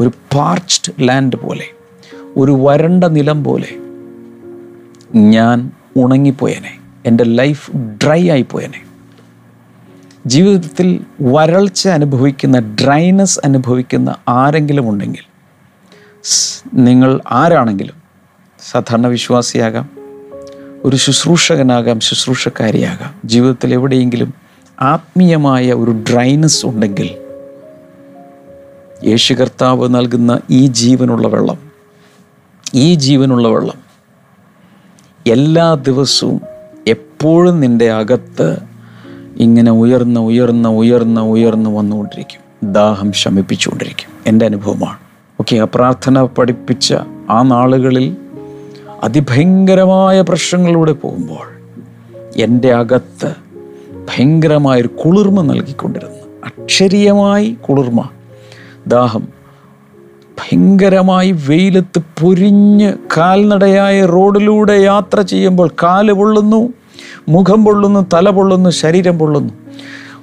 ഒരു 0.00 0.08
പാർച്ച്ഡ് 0.08 1.08
ലാൻഡ് 1.08 1.36
പോലെ 1.36 1.64
ഒരു 2.36 2.52
വരണ്ട 2.52 3.04
നിലം 3.04 3.44
പോലെ 3.44 3.68
ഞാൻ 5.18 5.70
ഉണങ്ങിപ്പോയനെ 5.96 6.78
എന്റെ 7.06 7.24
ലൈഫ് 7.24 7.70
ഡ്രൈ 7.76 8.30
ആയിപ്പോയനെ. 8.30 8.80
ജീവിതത്തിൽ 10.26 11.00
വരൾച്ച 11.20 11.88
അനുഭവിക്കുന്ന 11.88 12.58
ഡ്രൈനസ് 12.58 13.40
അനുഭവിക്കുന്ന 13.44 14.14
ആരെങ്കിലും 14.28 14.88
ഉണ്ടെങ്കിൽ 14.88 15.37
നിങ്ങൾ 16.74 17.20
ആരാണെങ്കിലും 17.30 17.94
സാധാരണ 18.70 19.06
വിശ്വാസിയാകാം 19.06 19.90
ഒരു 20.84 20.96
ശുശ്രൂഷകനാകാം 20.96 22.00
ശുശ്രൂഷക്കാരിയാകാം. 22.00 23.14
ജീവിതത്തിൽ 23.24 23.74
എവിടെയെങ്കിലും 23.74 24.34
ആത്മീയമായ 24.80 25.72
ഒരു 25.72 25.90
ഡ്രൈനസ് 25.90 26.66
ഉണ്ടെങ്കിൽ 26.66 27.10
യേശു 29.08 29.34
കർത്താവ് 29.34 29.94
നൽകുന്ന 29.94 30.40
ഈ 30.50 30.66
ജീവനുള്ള 30.66 31.28
വെള്ളം 31.28 31.58
ഈ 32.74 32.94
ജീവനുള്ള 32.94 33.48
വെള്ളം 33.48 33.88
എല്ലാ 35.26 35.74
ദിവസവും 35.74 36.40
എപ്പോഴും 36.86 37.60
നിന്റെ 37.60 37.92
അകത്ത് 37.92 38.58
ഇങ്ങനെ 39.36 39.70
ഉയർന്ന് 39.70 40.20
ഉയർന്ന് 40.20 40.68
ഉയർന്ന് 40.68 41.20
ഉയർന്ന് 41.20 41.70
വന്നുകൊണ്ടിരിക്കും. 41.70 42.72
ദാഹം 42.72 43.12
ശമിപ്പിച്ചുകൊണ്ടിരിക്കും. 43.12 44.10
എന്റെ 44.26 44.46
അനുഭവമാണ്. 44.46 45.07
ഓക്കെ 45.40 45.56
ആ 45.56 45.66
പ്രാർത്ഥന 45.74 46.22
പഠിപ്പിച്ച 46.22 46.94
ആ 47.30 47.42
നാളുകളിൽ 47.42 48.16
അതിഭയങ്കരമായ 49.02 50.20
പ്രശ്നങ്ങളിലൂടെ 50.20 50.92
പോകുമ്പോൾ 50.92 51.46
എന്റെ 52.36 52.72
അകത്ത് 52.72 53.34
ഭയങ്കരമായൊരു 53.94 54.88
കുളിർമ 54.88 55.40
നൽകിക്കൊണ്ടിരുന്നു. 55.40 56.18
അക്ഷരീയമായി 56.44 57.56
കുളിർമ. 57.68 58.08
ദാഹം. 58.86 59.28
ഭയങ്കരമായി 60.38 61.32
വെയിലത്ത് 61.32 61.98
പൊരിഞ്ഞ് 61.98 62.92
കാൽനടയായ 63.16 64.04
റോഡിലൂടെ 64.04 64.72
യാത്ര 64.72 65.20
ചെയ്യുമ്പോൾ 65.20 65.68
കാൽ 65.68 66.12
പൊള്ളുന്നു 66.12 66.72
മുഖം 67.28 67.64
പൊള്ളുന്നു 67.64 68.06
തല 68.14 68.30
പൊള്ളുന്നു 68.30 68.70
ശരീരം 68.70 69.18
പൊള്ളുന്നു. 69.18 69.54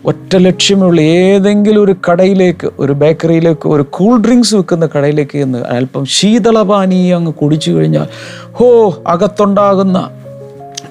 ഒറ്റ 0.06 0.36
ലക്ഷ്യമുള്ള 0.36 1.02
ഏതെങ്കിലും 1.02 1.84
ഒരു 1.84 1.96
കടയിലേക്ക് 2.10 2.70
ഒരു 2.80 2.94
ബേക്കറിയിലേക്ക് 2.94 3.70
ഒരു 3.70 3.86
കൂൾ 3.90 4.22
ഡ്രിങ്ക്സ് 4.22 4.56
വിൽക്കുന്ന 4.56 4.90
കടയിലേക്ക് 4.98 5.38
എന്ന് 5.38 5.58
അല്പം 5.60 6.06
ശീതളപാനീയം 6.06 7.18
അങ്ങ് 7.18 7.34
കുടിച്ചു 7.34 7.72
കഴിഞ്ഞാൽ 7.72 8.08
ഹോ 8.52 8.98
അകത്തുണ്ടാകുന്ന 9.08 10.10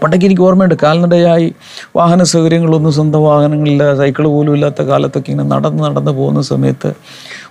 പണ്ടൊക്കെ 0.02 0.26
എനിക്ക് 0.26 0.42
ഓർമ്മയുണ്ട് 0.42 0.74
കാൽനടയായി 0.82 1.54
വാഹന 1.96 2.22
സൗകര്യങ്ങളൊന്നും 2.22 2.92
സ്വന്തം 2.92 3.24
വാഹനങ്ങളില്ല 3.24 3.96
സൈക്കിൾ 3.96 4.26
പോലും 4.26 4.54
ഇല്ലാത്ത 4.54 4.82
കാലത്തൊക്കെ 4.82 5.30
ഇങ്ങനെ 5.30 5.48
നടന്ന് 5.48 5.84
നടന്ന് 5.84 6.10
പോകുന്ന 6.10 6.42
സമയത്ത് 6.42 6.92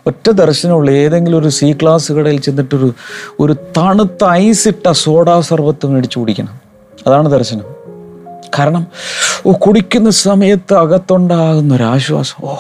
ഒറ്റ 0.08 0.30
ദർശനമുള്ള. 0.30 0.92
ഏതെങ്കിലും 0.92 1.40
ഒരു 1.40 1.48
സി 1.48 1.76
ക്ലാസ് 1.82 2.12
കടയിൽ 2.12 2.40
ചെന്നിട്ടൊരു 2.40 2.94
ഒരു 3.40 3.54
തണുത്ത 3.54 4.26
ഐസിട്ട 4.26 4.92
സോഡാ 4.92 5.42
സർബത്ത് 5.42 5.88
മേടിച്ച് 5.88 6.20
കുടിക്കണം. 6.20 6.62
അതാണ് 7.08 7.32
ദർശനം. 7.32 7.84
കാരണം 8.60 8.88
കുടിക്കുന്ന 9.52 10.10
സമയത്ത് 10.10 10.74
അകത്തുണ്ടാകുന്ന 10.74 11.76
ഒരാശ്വാസം 11.76 12.46
ഓ. 12.46 12.56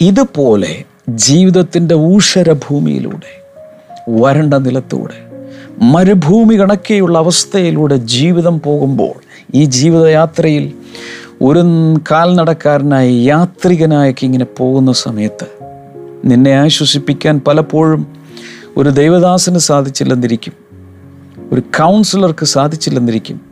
ഇതുപോലെ 0.00 0.84
ജീവിതത്തിന്റെ 1.08 1.94
ഊഷരഭൂമിയിലൂടെ 1.94 3.42
വരണ്ട 4.10 4.54
നിലത്തൂടെ 4.54 5.26
മരുഭൂമി 5.82 6.54
കണക്കെയുള്ള 6.60 7.18
അവസ്ഥയിലൂടെ 7.18 7.96
ജീവിതം 7.96 8.60
പോകുമ്പോൾ 8.60 9.12
ഈ 9.54 9.64
ജീവിതയാത്രയിൽ 9.64 10.72
ഒരു 11.42 11.58
കാൽനടക്കാരനായി 12.10 13.24
യാത്രികനായൊക്കെ 13.24 14.24
ഇങ്ങനെ 14.24 14.44
പോകുന്ന 14.44 14.92
സമയത്ത് 14.92 15.46
നിന്നെ 16.24 16.50
ആശ്വസിപ്പിക്കാൻ 16.50 17.40
പലപ്പോഴും 17.40 18.06
ഒരു 18.76 18.88
ദൈവദാസന് 18.88 19.58
സാധിച്ചില്ലെന്നിരിക്കും. 19.58 20.52
ഒരു 21.52 21.60
കൗൺസിലർക്ക് 21.60 22.44
സാധിച്ചില്ലെന്നിരിക്കും. 22.44 23.47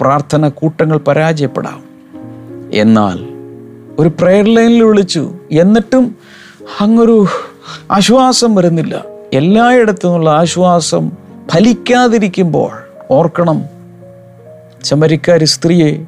പ്രാർത്ഥന 0.00 0.48
കൂട്ടങ്ങൾ 0.48 0.98
പരാജയപ്പെടാം. 0.98 1.84
എന്നാൽ 2.72 3.34
ഒരു 3.98 4.08
പ്രെയർ 4.08 4.44
ലൈനിൽ 4.44 4.82
വിളിച്ചു. 4.82 5.34
എന്നിട്ടും 5.50 6.16
അങ്ങൊരു 6.80 7.26
ആശ്വാസം 7.90 8.54
വരുന്നില്ല. 8.54 9.04
എല്ലായിടത്തു 9.32 10.06
നിന്നുള്ള 10.06 10.30
ആശ്വാസം 10.30 11.12
ഫലിക്കാതിരിക്കുമ്പോൾ 11.50 12.70
ഓർക്കണം 13.10 13.64
ചമരിക്കാരി 14.84 15.44
സ്ത്രീയെ 15.44 16.04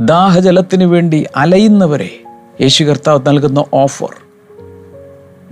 ദാഹജലത്തിന് 0.00 0.84
വേണ്ടി 0.84 1.26
അലയുന്നവരെ 1.36 2.10
യേശു 2.60 2.84
കർത്താവ് 2.84 3.20
നൽകുന്ന 3.26 3.64
ഓഫർ 3.74 4.14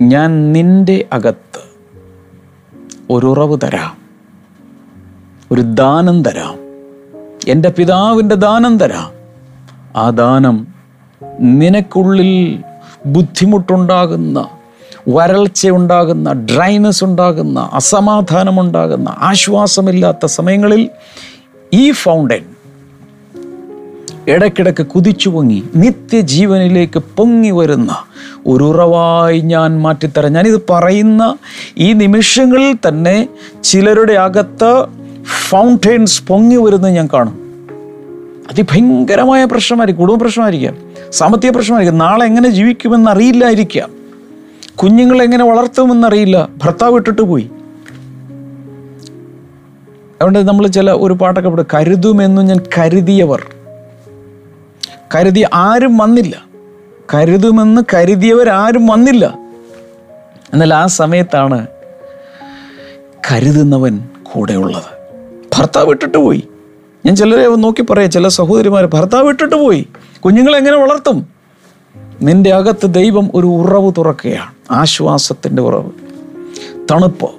ഞാൻ 0.01 0.53
നിന്റെ 0.53 1.05
അകത്ത് 1.13 1.69
ഒരുറവ് 3.09 3.57
തരാം 3.63 3.97
ഒരു 5.51 5.61
ദാനം 5.61 6.23
തരാം. 6.23 6.68
എന്റെ 7.49 7.69
പിതാവിന്റെ 7.69 8.35
ദാനം 8.35 8.77
തരാം. 8.77 9.11
ആ 9.95 10.09
ദാനം 10.09 10.67
നിനക്കുള്ളിൽ 11.39 12.63
ബുദ്ധിമുട്ടുണ്ടാകുന്ന 13.05 14.47
വരൾച്ച 15.09 15.67
ഉണ്ടാകുന്ന 15.67 16.31
ഡ്രൈനസ് 16.31 17.03
ഉണ്ടാകുന്ന 17.03 17.69
അസമാധാനമുണ്ടാകുന്ന 17.73 19.15
ആശ്വാസമില്ലാത്ത 19.19 20.25
സമയങ്ങളിൽ 20.25 20.89
ഈ 21.73 21.91
ഫൗണ്ടൻ 21.91 22.45
ഇടയ്ക്കിടയ്ക്ക് 24.27 24.85
കുതിച്ചു 24.85 25.29
പൊങ്ങി 25.29 25.63
നിത്യജീവനിലേക്ക് 25.75 26.99
പൊങ്ങി 26.99 27.51
വരുന്ന 27.51 27.95
ഒരു 28.47 28.63
ഉറവായി 28.63 29.39
ഞാൻ 29.39 29.81
മാറ്റിത്തരാം. 29.81 30.33
ഞാനിത് 30.33 30.61
പറയുന്ന 30.69 31.37
ഈ 31.77 31.93
നിമിഷങ്ങളിൽ 31.93 32.77
തന്നെ 32.87 33.29
ചിലരുടെ 33.63 34.13
അകത്ത് 34.13 34.98
ഫൗണ്ടെയിൻസ് 35.29 36.23
പൊങ്ങി 36.23 36.55
വരുന്നത് 36.55 36.91
ഞാൻ 36.91 37.09
കാണും. 37.13 37.49
അതിഭയങ്കരമായ 38.51 39.45
പ്രശ്നമായിരിക്കും 39.45 40.01
കുടുംബ 40.01 40.21
പ്രശ്നമായിരിക്കാം 40.21 40.77
സാമ്പത്തിക 41.11 41.49
പ്രശ്നമായിരിക്കും. 41.49 41.99
നാളെ 41.99 42.25
എങ്ങനെ 42.25 42.49
ജീവിക്കുമെന്ന് 42.49 43.11
അറിയില്ലായിരിക്കാം. 43.11 43.89
കുഞ്ഞുങ്ങളെ 44.75 45.23
എങ്ങനെ 45.23 45.45
വളർത്തുമെന്നറിയില്ല 45.45 46.49
ഭർത്താവ് 46.57 46.95
ഇട്ടിട്ട് 46.95 47.21
പോയി. 47.21 47.51
അതുകൊണ്ട് 50.15 50.47
നമ്മൾ 50.47 50.67
ചില 50.67 50.91
ഒരു 50.91 51.13
പാട്ടൊക്കെ 51.13 51.49
ഇവിടെ 51.49 51.65
കരുതുമെന്നും 51.73 52.45
ഞാൻ 52.45 52.59
കരുതിയവർ. 52.77 53.45
കരുതി 55.15 55.45
ആരും 55.53 55.97
വന്നില്ല. 55.97 56.43
കരുതുമെന്ന് 57.13 57.81
കരുതിയവരാരും 57.93 58.87
വന്നില്ല. 58.87 59.37
എന്നാൽ 60.53 60.73
ആ 60.73 60.85
സമയത്താണ് 60.85 61.67
കരുതുന്നവൻ 63.31 63.99
കൂടെയുള്ളത്. 64.23 64.98
ഭർത്താവ് 65.59 65.89
ഇട്ടിട്ട് 65.89 66.17
പോയി. 66.17 66.43
ഞാൻ 67.05 67.15
ചിലരെ 67.15 67.47
നോക്കി 67.47 67.81
പറയാം 67.81 68.11
ചില 68.11 68.27
സഹോദരിമാർ 68.27 68.85
ഭർത്താവ് 68.85 69.29
ഇട്ടിട്ട് 69.29 69.55
പോയി. 69.55 69.87
കുഞ്ഞുങ്ങളെ 70.25 70.57
എങ്ങനെ 70.57 70.77
വളർത്തും? 70.77 71.27
നിന്റെ 72.21 72.53
അകത്ത് 72.53 72.93
ദൈവം 72.93 73.31
ഒരു 73.35 73.47
ഉറവ് 73.47 73.91
തുറക്കുകയാണ്. 73.97 74.53
ആശ്വാസത്തിന്റെ 74.71 75.61
ഉറവ്. 75.61 75.91
തണുപ്പ് 76.91 77.29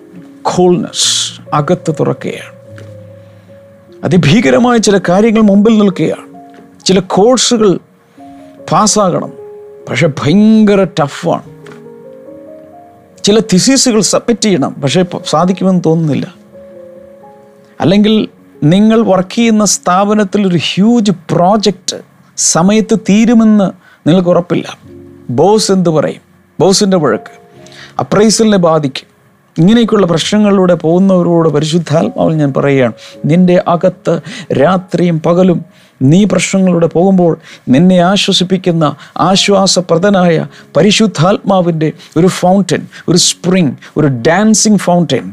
കൂൾനെസ് 0.42 1.40
അകത്ത് 1.54 1.94
തുറക്കുകയാണ്. 2.00 2.60
അതിഭീകരമായ 4.04 4.78
ചില 4.78 5.00
കാര്യങ്ങൾ 5.08 5.40
മുമ്പിൽ 5.40 5.78
നിൽക്കുകയാണ്. 5.78 6.40
ചില 6.84 7.00
കോഴ്സുകൾ 7.00 7.78
പാസ്സാകണം. 8.72 9.32
പക്ഷെ 9.88 10.06
ഭയങ്കര 10.06 10.84
ടഫാണ്. 10.84 11.42
ചില 13.24 13.38
തിസീസുകൾ 13.38 14.00
സബ്മിറ്റ് 14.00 14.42
ചെയ്യണം. 14.42 14.74
പക്ഷേ 14.74 15.04
സാധിക്കുമെന്ന് 15.26 15.82
തോന്നുന്നില്ല. 15.86 16.39
അല്ലെങ്കിൽ 17.80 18.28
നിങ്ങൾ 18.62 19.02
വർക്ക് 19.02 19.34
ചെയ്യുന്ന 19.34 19.64
സ്ഥാപനത്തിൽ 19.64 20.46
ഒരു 20.46 20.58
ഹ്യൂജ് 20.74 21.10
പ്രോജക്റ്റ് 21.10 21.96
സമയത്ത് 22.36 22.98
തീരുമെന്ന് 22.98 23.70
നിങ്ങൾക്ക് 24.08 24.28
ഉറപ്പില്ല. 24.28 24.78
ബോസ് 25.30 25.72
എന്ത് 25.72 25.90
പറയും? 25.90 26.20
ബോസിന്റെ 26.60 26.96
വഴക്ക്. 26.96 27.40
അപ്രൈസലിനെ 28.00 28.58
ബാധിക്കും. 28.58 29.10
ഇങ്ങനെയൊക്കെയുള്ള 29.58 30.06
പ്രശ്നങ്ങളിലൂടെ 30.06 30.74
പോകുന്നവരോട് 30.74 31.48
പരിശുദ്ധാത്മാവിൽ 31.48 32.34
ഞാൻ 32.34 32.54
പറയുകയാണ് 32.54 32.92
നിന്റെ 33.24 33.62
അകത്ത് 33.68 34.20
രാത്രിയും 34.52 35.20
പകലും 35.20 35.64
നീ 36.02 36.24
പ്രശ്നങ്ങളിലൂടെ 36.24 36.86
പോകുമ്പോൾ 36.86 37.38
നിന്നെ 37.68 37.98
ആശ്വസിപ്പിക്കുന്ന 37.98 38.94
ആശ്വാസപ്രദനായ 39.16 40.46
പരിശുദ്ധാത്മാവിന്റെ 40.76 41.92
ഒരു 42.16 42.26
ഫൗണ്ടൻ 42.26 42.86
ഒരു 43.08 43.16
സ്പ്രിങ് 43.16 43.72
ഒരു 43.96 44.06
ഡാൻസിങ് 44.06 44.78
ഫൗണ്ടൻ 44.78 45.32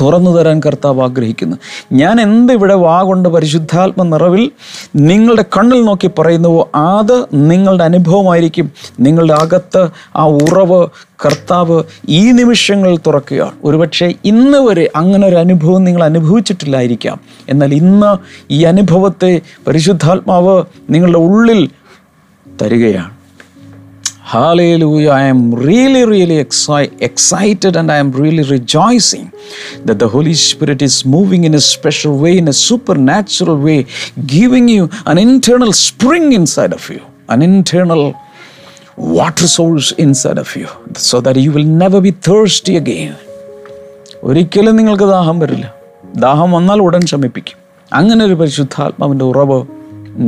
തുറന്നു 0.00 0.30
തരാൻ 0.30 0.60
കർത്താവ് 0.66 1.02
ആഗ്രഹിക്കുന്നു. 1.02 1.56
ഞാൻ 1.92 2.20
എന്ത് 2.20 2.52
ഇവിടെ 2.52 2.74
വാ 2.74 3.02
കൊണ്ട് 3.02 3.28
പരിശുദ്ധാത്മ 3.28 4.02
നിറവിൽ 4.02 4.50
നിങ്ങളുടെ 4.96 5.44
കണ്ണിൽ 5.56 5.84
നോക്കി 5.84 6.10
പറയുന്നുവോ 6.18 6.70
അത് 6.74 7.26
നിങ്ങളുടെ 7.34 7.84
അനുഭവമായിരിക്കും. 7.84 8.70
നിങ്ങളുടെ 9.00 9.34
അകത്ത് 9.34 9.88
ആ 10.16 10.28
ഉറവ് 10.28 10.88
കർത്താവ് 11.26 11.82
ഈ 12.08 12.32
നിമിഷങ്ങളിൽ 12.32 12.96
തുറക്കുകയാണ്. 12.96 13.52
ഒരുപക്ഷെ 13.64 14.14
ഇന്ന് 14.24 14.58
വരെ 14.58 14.90
അങ്ങനെ 14.96 15.28
ഒരു 15.28 15.36
അനുഭവം 15.36 15.84
നിങ്ങൾ 15.84 16.04
അനുഭവിച്ചിട്ടില്ലായിരിക്കാം. 16.04 17.20
എന്നാൽ 17.48 17.74
ഇന്ന് 17.74 18.18
ഈ 18.52 18.64
അനുഭവത്തെ 18.64 19.40
പരിശുദ്ധാത്മാവ് 19.66 20.62
നിങ്ങളുടെ 20.90 21.18
ഉള്ളിൽ 21.18 21.70
തരികയാണ്. 22.62 23.19
Hallelujah. 24.30 25.10
I 25.10 25.22
am 25.24 25.52
really, 25.52 26.02
really 26.06 26.36
exci- 26.44 26.94
excited 27.02 27.74
and 27.74 27.90
I 27.90 27.96
am 27.96 28.12
really 28.12 28.44
rejoicing 28.48 29.24
that 29.86 29.98
the 29.98 30.06
Holy 30.06 30.34
Spirit 30.34 30.82
is 30.82 31.04
moving 31.04 31.42
in 31.44 31.54
a 31.54 31.60
special 31.60 32.16
way, 32.16 32.38
in 32.38 32.46
a 32.46 32.52
supernatural 32.52 33.56
way, 33.58 33.78
giving 34.26 34.68
you 34.68 34.84
an 35.04 35.18
internal 35.18 35.72
spring 35.72 36.32
inside 36.32 36.72
of 36.72 36.88
you, 36.88 37.02
an 37.28 37.42
internal 37.42 38.14
water 38.96 39.48
source 39.48 39.90
inside 40.06 40.38
of 40.38 40.54
you, 40.54 40.68
so 40.94 41.20
that 41.20 41.36
you 41.36 41.50
will 41.50 41.68
never 41.84 42.00
be 42.00 42.12
thirsty 42.28 42.76
again. 42.76 43.12
ഒരിക്കലും 44.22 44.74
നിങ്ങൾക്ക് 44.76 45.06
ദാഹം 45.16 45.36
വരില്ല 45.40 45.66
ദാഹം 46.24 46.48
വന്നാൽ 46.52 46.78
ഉടൻ 46.86 47.02
ശമിപ്പിക്കും 47.10 47.58
അങ്ങനെ 47.92 48.22
ഒരു 48.24 48.34
പരിശുദ്ധാത്മാവിന്റെ 48.40 49.24
ഉറവ് 49.24 49.58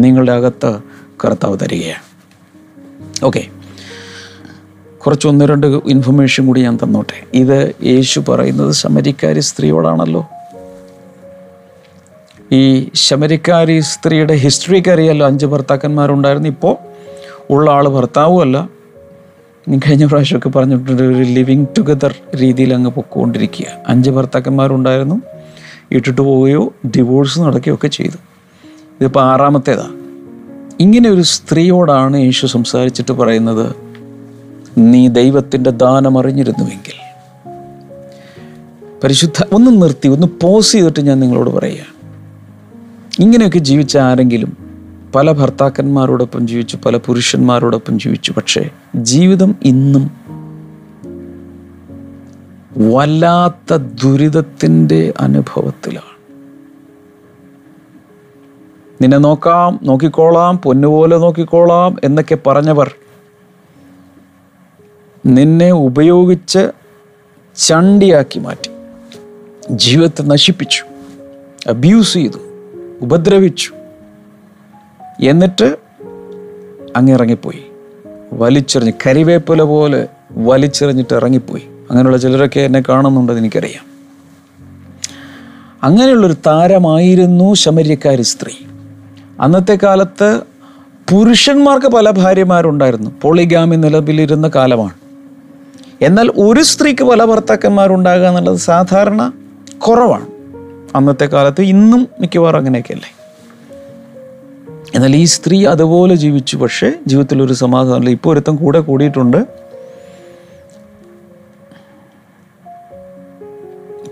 നിങ്ങളുടെ 0.04 0.32
അകത്ത് 0.32 0.70
കർത്താവ് 1.24 1.56
തരികയാണ് 1.62 2.04
ഓക്കെ 3.28 3.42
കുറച്ച് 5.06 5.28
ഒന്ന് 5.28 5.44
രണ്ട് 5.44 5.66
ഇൻഫർമേഷൻ 5.66 6.46
കൂടി 6.46 6.60
ഞാൻ 6.60 6.78
തന്നോട്ടെ. 6.84 7.36
ഇത് 7.36 7.72
യേശു 7.84 8.20
പറയുന്നത് 8.28 8.72
ശമരിക്കാരി 8.72 9.40
സ്ത്രീയോടാണല്ലോ. 9.40 10.28
ഈ 12.52 12.90
ശമരിക്കാരി 12.94 13.80
സ്ത്രീയുടെ 13.80 14.34
ഹിസ്റ്ററിക്ക് 14.34 14.88
അറിയാമല്ലോ 14.88 15.26
അഞ്ച് 15.26 15.46
ഭർത്താക്കന്മാരുണ്ടായിരുന്നു. 15.46 16.48
ഇപ്പോൾ 16.48 16.76
ഉള്ള 17.50 17.70
ആൾ 17.70 17.88
ഭർത്താവുമല്ല 17.88 18.68
കഴിഞ്ഞ 19.76 20.06
പ്രാവശ്യമൊക്കെ 20.06 20.48
പറഞ്ഞിട്ടുണ്ട് 20.48 21.02
ഒരു 21.02 21.22
ലിവിങ് 21.22 21.66
ടുഗദർ 21.78 22.14
രീതിയിൽ 22.36 22.74
അങ്ങ് 22.74 22.90
പൊക്കോണ്ടിരിക്കുക. 22.90 23.66
അഞ്ച് 23.86 24.10
ഭർത്താക്കന്മാരുണ്ടായിരുന്നു. 24.10 25.22
ഇട്ടിട്ട് 25.90 26.20
പോവുകയോ 26.20 26.72
ഡിവോഴ്സ് 26.86 27.40
നടക്കുകയോ 27.40 27.74
ഒക്കെ 27.74 27.88
ചെയ്തു. 27.88 28.16
ഇതിപ്പോൾ 29.00 29.20
ആറാമത്തേതാണ് 29.20 29.92
ഇങ്ങനെ 30.80 31.10
ഒരു 31.10 31.22
സ്ത്രീയോടാണ് 31.22 32.16
യേശു 32.16 32.46
സംസാരിച്ചിട്ട് 32.46 33.12
പറയുന്നത്. 33.12 33.82
നീ 34.78 35.08
ദൈവത്തിന്റെ 35.08 35.70
ദാനം 35.70 36.18
അറിഞ്ഞിരുന്നുവെങ്കിൽ. 36.18 36.92
പരിശുദ്ധ 39.04 39.44
ഒന്ന് 39.52 39.82
നിർത്തി 39.82 40.08
ഒന്ന് 40.08 40.26
പോസ് 40.42 40.72
ചെയ്തിട്ട് 40.72 41.00
ഞാൻ 41.00 41.20
നിങ്ങളോട് 41.20 41.50
പറയുക 41.50 41.85
ഇങ്ങനെയൊക്കെ 43.18 43.58
ജീവിച്ച 43.58 43.96
ആരെങ്കിലും 43.96 44.56
പല 45.14 45.32
ഭർത്താക്കന്മാരോടൊപ്പം 45.32 46.48
ജീവിച്ചു 46.48 46.78
പല 46.87 46.96
പുരുഷന്മാരോടൊപ്പം 46.96 47.98
ജീവിച്ചു 47.98 48.32
പക്ഷേ 48.32 48.70
ജീവിതം 48.96 49.54
ഇന്നും 49.62 50.11
വല്ലാത്ത 52.78 53.76
ദുരിതത്തിന്റെ 53.76 55.14
അനുഭവത്തിലാണ്. 55.20 56.12
നിന്നെ 59.02 59.18
നോക്കാം 59.18 59.80
നോക്കിക്കോളാം 59.82 60.58
പൊന്നുപോലെ 60.58 61.16
നോക്കിക്കോളാം 61.16 61.96
എന്നൊക്കെ 62.04 62.38
പറഞ്ഞവർ 62.46 62.92
നിന്നെ 65.26 65.72
ഉപയോഗിച്ച് 65.72 66.72
ചണ്ടിയാക്കി 67.56 68.38
മാറ്റി. 68.38 68.70
ജീവിതത്തെ 69.70 70.22
നശിപ്പിച്ചു. 70.22 70.85
അബ്യൂസ് 71.68 72.14
ചെയ്തു. 72.14 72.38
ഉപദ്രവിച്ചു. 73.02 73.72
എന്നിട്ട് 75.20 75.76
അങ്ങിറങ്ങിപ്പോയി. 76.96 77.66
വലിച്ചെറിഞ്ഞ് 78.32 78.92
കരിവേപ്പില 79.06 79.62
പോലെ 79.62 80.08
വലിച്ചെറിഞ്ഞിട്ട് 80.30 81.14
ഇറങ്ങിപ്പോയി. 81.14 81.62
അങ്ങനെയുള്ള 81.90 82.16
ചിലരൊക്കെ 82.16 82.61
എന്നെ 82.61 82.82
കാണുന്നുണ്ടെന്ന് 82.88 83.42
എനിക്കറിയാം. 83.42 83.85
അങ്ങനെയുള്ളൊരു 85.82 86.35
താരമായിരുന്നു 86.46 87.54
ശമര്യക്കാരി 87.54 88.22
സ്ത്രീ. 88.22 88.54
അന്നത്തെ 89.40 89.78
കാലത്ത് 89.82 90.40
പുരുഷന്മാർക്ക് 91.11 91.87
പല 91.87 92.11
ഭാര്യമാരുണ്ടായിരുന്നു. 92.11 93.11
പോളിഗാമി 93.22 93.76
നിലവിലിരുന്ന 93.76 94.48
കാലമാണ്. 94.48 95.01
എന്നാൽ 96.02 96.30
ഒരു 96.30 96.62
സ്ത്രീക്ക് 96.62 97.04
പല 97.04 97.24
ഭർത്താക്കന്മാരുണ്ടാകുക 97.24 98.26
എന്നുള്ളത് 98.26 98.56
സാധാരണ 98.56 99.32
കുറവാണ്. 99.78 100.26
അന്നത്തെ 100.96 101.26
കാലത്ത് 101.26 101.62
ഇന്നും 101.62 102.08
മിക്കവാറും 102.20 102.58
അങ്ങനെയൊക്കെയല്ലേ? 102.58 103.14
എന്നാൽ 104.94 105.16
ഈ 105.16 105.24
സ്ത്രീ 105.24 105.66
അതുപോലെ 105.66 106.14
ജീവിച്ചു. 106.14 106.56
പക്ഷേ 106.56 106.92
ജീവിതത്തിൽ 107.06 107.42
ഒരു 107.42 107.52
സമാധാനമില്ല 107.52 108.10
ഇപ്പോൾ 108.10 108.32
ഒരുത്തം 108.32 108.56
കൂടെ 108.56 108.80
കൂടിയിട്ടുണ്ട്. 108.80 109.36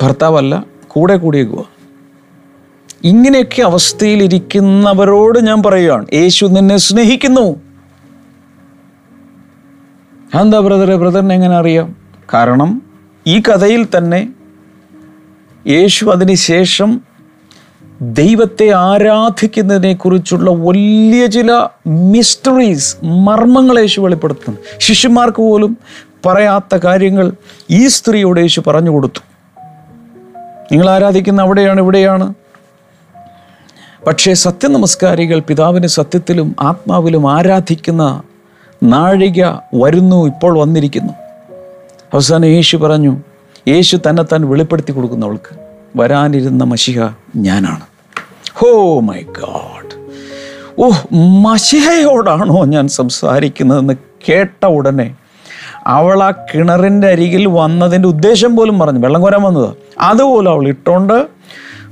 ഭർത്താവല്ല 0.02 0.64
കൂടെ 0.88 1.16
കൂടിയേക്കുക 1.16 1.64
ഇങ്ങനെയൊക്കെ 3.04 3.62
അവസ്ഥയിലിരിക്കുന്നവരോട് 3.62 5.38
ഞാൻ 5.38 5.62
പറയുകയാണ്. 5.62 6.06
യേശു 6.12 6.46
നിന്നെ 6.46 6.76
സ്നേഹിക്കുന്നു. 6.76 7.69
എന്താ 10.34 10.60
ബ്രദറെ? 10.60 10.96
ബ്രദറിനെ 10.96 11.34
എങ്ങനെ 11.34 11.56
അറിയാം? 11.56 11.96
കാരണം 12.34 12.82
ഈ 13.26 13.40
കഥയിൽ 13.40 13.86
തന്നെ 13.96 14.28
യേശു 15.66 16.06
അതിന് 16.06 16.34
ശേഷം 16.34 17.00
ദൈവത്തെ 18.02 18.70
ആരാധിക്കുന്നതിനെ 18.70 19.92
കുറിച്ചുള്ള 19.92 20.50
വലിയ 20.50 21.26
ചില 21.26 21.66
മിസ്റ്ററീസ് 21.86 22.96
മർമ്മങ്ങൾ 23.04 23.78
യേശു 23.78 24.00
വെളിപ്പെടുത്തുന്നു. 24.00 24.58
ശിഷ്യന്മാർക്ക് 24.78 25.36
പോലും 25.36 25.78
പറയാത്ത 26.26 26.76
കാര്യങ്ങൾ 26.76 27.32
ഈ 27.70 27.86
സ്ത്രീയോട് 27.86 28.40
യേശു 28.40 28.62
പറഞ്ഞു 28.66 28.90
കൊടുത്തു. 28.90 29.20
നിങ്ങൾ 30.72 30.90
ആരാധിക്കുന്ന 30.90 31.42
അവിടെയാണ് 31.42 31.80
ഇവിടെയാണ്. 31.80 32.34
പക്ഷേ 34.06 34.34
സത്യനമസ്കാരികൾ 34.34 35.40
പിതാവിന് 35.40 35.86
സത്യത്തിലും 35.86 36.56
ആത്മാവിലും 36.60 37.32
ആരാധിക്കുന്ന 37.32 38.22
നാഴിക 38.82 39.44
വരുന്നു 39.74 40.26
ഇപ്പോൾ 40.26 40.58
വന്നിരിക്കുന്നു. 40.58 41.12
അവസാനം 42.14 42.44
യേശു 42.44 42.76
പറഞ്ഞു 42.76 43.16
യേശു 43.68 43.98
തന്നെ 44.08 44.22
താൻ 44.22 44.48
വെളിപ്പെടുത്തി 44.48 44.92
കൊടുക്കുന്നവൾക്ക് 44.92 45.60
വരാനിരുന്ന 45.96 46.64
മഷിഹ 46.64 47.08
ഞാനാണ്. 47.36 47.80
ഹോ 48.54 49.00
മൈ 49.00 49.20
ഗാഡ്. 49.20 50.08
ഓ 50.78 50.90
മഷിഹയോടാണോ 51.18 52.64
ഞാൻ 52.64 52.88
സംസാരിക്കുന്നതെന്ന് 52.88 53.94
കേട്ട 54.28 54.66
ഉടനെ 54.66 55.14
അവൾ 55.86 56.22
ആ 56.22 56.30
കിണറിന്റെ 56.30 57.06
അരികിൽ 57.06 57.46
വന്നതിന്റെ 57.46 58.08
ഉദ്ദേശം 58.08 58.56
പോലും 58.56 58.78
പറഞ്ഞു. 58.78 59.00
വെള്ളം 59.00 59.22
കോരാൻ 59.22 59.42
വന്നത്. 59.42 59.76
അതുപോലെ 60.00 60.50
അവൾ 60.50 60.68
ഇട്ടോണ്ട് 60.68 61.26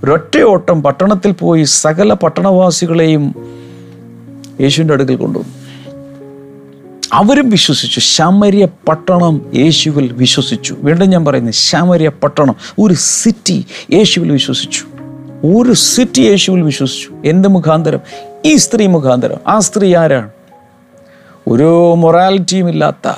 ഒരൊറ്റയോട്ടം 0.04 0.82
പട്ടണത്തിൽ 0.82 1.32
പോയി 1.32 1.64
സകല 1.64 2.12
പട്ടണവാസികളെയും 2.12 3.34
യേശുവിന്റെ 4.60 4.94
അടുക്കൽ 4.94 5.16
കൊണ്ടുവന്നു. 5.16 5.57
അവരും 7.12 7.50
വിശ്വസിച്ചു. 7.50 8.00
ശമരിയ 8.00 8.66
പട്ടണം 8.88 9.50
യേശുവിൽ 9.54 10.12
വിശ്വസിച്ചു. 10.12 10.76
വീണ്ടും 10.78 11.10
ഞാൻ 11.10 11.24
പറയുന്നത് 11.24 11.54
ശമരിയ 11.54 12.08
പട്ടണം 12.08 12.54
ഒരു 12.78 12.94
സിറ്റി 12.94 13.66
യേശുവിൽ 13.92 14.32
വിശ്വസിച്ചു. 14.32 14.84
ഒരു 15.46 15.72
സിറ്റി 15.72 16.20
യേശുവിൽ 16.20 16.62
വിശ്വസിച്ചു. 16.62 17.10
എന്ത് 17.24 17.48
മുഖാന്തരം? 17.48 18.00
ഈ 18.44 18.56
സ്ത്രീ 18.56 18.86
മുഖാന്തരം. 18.86 19.36
ആ 19.46 19.58
സ്ത്രീ 19.58 19.94
ആരാണ്? 19.94 20.30
ഒരു 21.48 21.94
മൊറാലിറ്റിയും 21.94 22.68
ഇല്ലാത്ത 22.68 23.12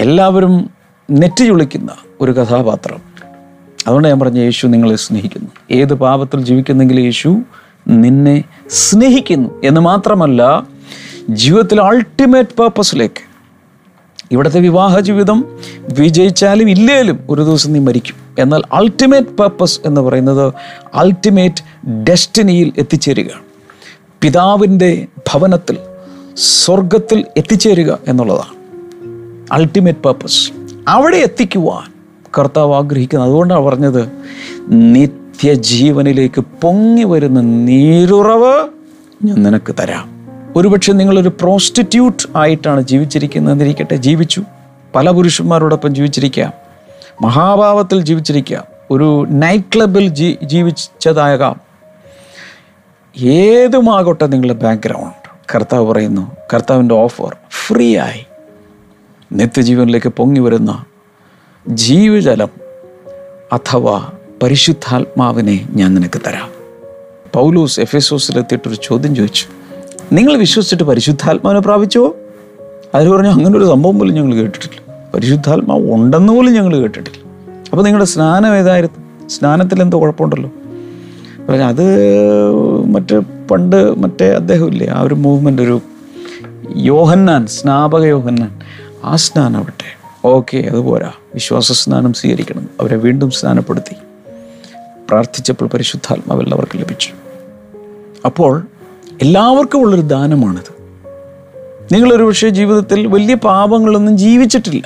എല്ലാവരും 0.00 0.70
നെറ്റി 1.10 1.44
ചുളിക്കുന്ന 1.44 1.90
ഒരു 2.20 2.32
കഥാപാത്രം. 2.32 2.98
അതുകൊണ്ട് 3.86 4.08
ഞാൻ 4.08 4.20
പറഞ്ഞ 4.20 4.38
യേശു 4.38 4.66
നിങ്ങളെ 4.66 4.96
സ്നേഹിക്കുന്നു. 4.96 5.48
ഏത് 5.70 5.94
പാപത്തിൽ 5.94 6.44
ജീവിക്കുന്നെങ്കിൽ 6.44 7.00
യേശു 7.00 7.42
നിന്നെ 7.88 8.44
സ്നേഹിക്കുന്നു 8.70 9.62
എന്ന് 9.64 9.80
മാത്രമല്ല 9.80 10.71
ജീവിതത്തിൽ 11.28 11.80
അൾട്ടിമേറ്റ് 11.80 12.60
പേർപ്പസിലേക്ക് 12.60 13.32
ഇവിടുത്തെ 14.30 14.60
വിവാഹ 14.60 15.00
ജീവിതം 15.00 15.58
വിജയിച്ചാലും 15.92 16.70
ഇല്ലേലും 16.70 17.18
ഒരു 17.30 17.42
ദിവസം 17.42 17.72
നീ 17.72 17.80
മരിക്കും. 17.80 18.14
എന്നാൽ 18.38 18.62
അൾട്ടിമേറ്റ് 18.72 19.28
പർപ്പസ് 19.28 19.80
എന്ന് 19.84 20.00
പറയുന്നത് 20.00 20.52
അൾട്ടിമേറ്റ് 20.94 21.90
ഡെസ്റ്റിനിയിൽ 21.90 22.72
എത്തിച്ചേരുക. 22.78 23.24
പിതാവിന്റെ 24.22 25.06
ഭവനത്തിൽ 25.32 25.78
സ്വർഗത്തിൽ 26.36 27.24
എത്തിച്ചേരുക 27.36 27.98
എന്നുള്ളതാണ് 28.08 28.56
അൾട്ടിമേറ്റ് 29.52 29.98
പർപ്പസ് 29.98 30.52
അവിടെ 30.88 31.16
എത്തിക്കുവാൻ 31.16 31.92
കർത്താവ് 32.38 32.74
ആഗ്രഹിക്കുന്നത്. 32.74 33.28
അതുകൊണ്ടാണ് 33.28 33.60
പറഞ്ഞത് 33.60 34.08
നിത്യജീവനിലേക്ക് 34.68 36.40
പൊങ്ങി 36.40 37.04
വരുന്ന 37.04 37.40
നീരുറവ് 37.40 38.68
ഞാൻ 39.24 39.42
നിനക്ക് 39.42 39.74
തരാം. 39.80 40.11
ഒരുപക്ഷെ 40.56 40.92
നിങ്ങളൊരു 40.92 41.28
പ്രോസ്റ്റിറ്റ്യൂട്ട് 41.28 42.38
ആയിട്ടാണ് 42.38 42.80
ജീവിച്ചിരിക്കുന്നതെന്നിരിക്കട്ടെ 42.80 43.96
ജീവിച്ചു. 43.96 44.42
പല 44.94 45.10
പുരുഷന്മാരോടൊപ്പം 45.10 45.94
ജീവിച്ചിരിക്കാം 45.94 46.52
മഹാഭാവത്തിൽ 47.22 48.02
ജീവിച്ചിരിക്കാം 48.02 48.64
ഒരു 48.90 49.26
നൈറ്റ് 49.30 49.64
ക്ലബിൽ 49.76 50.08
ജീ 50.08 50.36
ജീവിച്ചതാകാം. 50.42 51.60
ഏതുമാകട്ടെ 53.16 54.26
നിങ്ങളുടെ 54.26 54.54
ബാക്ക്ഗ്രൗണ്ട് 54.54 55.28
കർത്താവ് 55.54 55.92
പറയുന്നു 55.92 56.36
കർത്താവിന്റെ 56.54 56.94
ഓഫർ 56.94 57.36
ഫ്രീ 57.66 57.96
ആയി. 57.98 58.26
നിത്യജീവനിലേക്ക് 59.32 60.08
പൊങ്ങി 60.08 60.40
വരുന്ന 60.40 60.84
ജീവജലം 61.68 62.50
അഥവാ 63.52 64.10
പരിശുദ്ധാത്മാവിനെ 64.42 65.66
ഞാൻ 65.70 65.94
നിനക്ക് 65.94 66.20
തരാം. 66.26 66.48
പൗലൂസ് 67.34 67.80
എഫ് 67.80 67.96
എസ് 67.96 68.14
ഓസിലെത്തിയിട്ടൊരു 68.14 68.76
ചോദ്യം 68.82 69.16
ചോദിച്ചു. 69.16 69.61
നിങ്ങൾ 70.12 70.36
വിശ്വസിച്ചിട്ട് 70.36 70.82
പരിശുദ്ധാത്മാവിനെ 70.82 71.60
പ്രാപിച്ചോ? 71.60 72.16
അവർ 72.94 73.08
പറഞ്ഞു 73.08 73.28
അങ്ങനെ 73.28 73.58
ഒരു 73.58 73.64
സംഭവം 73.64 73.98
പോലും 73.98 74.14
ഞങ്ങൾ 74.14 74.34
കേട്ടിട്ടില്ല. 74.34 75.08
പരിശുദ്ധാത്മാവ് 75.14 75.92
ഉണ്ടെന്ന് 75.92 76.32
പോലും 76.32 76.52
ഞങ്ങൾ 76.52 76.76
കേട്ടിട്ടില്ല. 76.76 77.22
അപ്പോൾ 77.70 77.82
നിങ്ങളുടെ 77.82 78.04
സ്നാനം 78.04 78.56
ഏതായിരുന്നു? 78.56 79.28
സ്നാനത്തിൽ 79.28 79.82
എന്തോ 79.82 80.00
കുഴപ്പമുണ്ടല്ലോ. 80.00 80.50
പറഞ്ഞു 81.48 81.64
അത് 81.64 82.10
മറ്റേ 82.84 83.18
പണ്ട് 83.50 83.98
മറ്റേ 83.98 84.30
അദ്ദേഹം 84.30 84.68
ഇല്ലേ 84.68 84.86
ആ 84.86 85.00
ഒരു 85.00 85.14
മൂവ്മെന്റ് 85.14 85.62
ഒരു 85.62 85.80
യോഹന്നാൻ 86.76 87.46
സ്നാപക 87.46 88.04
യോഹന്നാൻ. 88.04 88.60
ആ 89.04 89.16
സ്നാനം 89.16 89.56
അവിടെ. 89.56 89.98
ഓക്കെ 90.24 90.58
അതുപോരാ 90.58 91.12
വിശ്വാസ 91.34 91.72
സ്നാനം 91.72 92.12
സ്വീകരിക്കണം. 92.12 92.68
അവരെ 92.80 92.96
വീണ്ടും 92.96 93.30
സ്നാനപ്പെടുത്തി. 93.30 93.94
പ്രാർത്ഥിച്ചപ്പോൾ 95.08 95.66
പരിശുദ്ധാത്മാവ് 95.66 96.42
എല്ലാവർക്കും 96.42 96.80
ലഭിച്ചു. 96.80 97.12
അപ്പോൾ 98.24 98.66
എല്ലാവർക്കും 99.22 99.80
ഉള്ളൊരു 99.80 100.02
ദാനമാണിത്. 100.02 100.82
നിങ്ങളൊരു 101.94 102.22
പക്ഷേ 102.22 102.48
ജീവിതത്തിൽ 102.48 103.06
വലിയ 103.06 103.34
പാപങ്ങളൊന്നും 103.34 104.18
ജീവിച്ചിട്ടില്ല. 104.18 104.82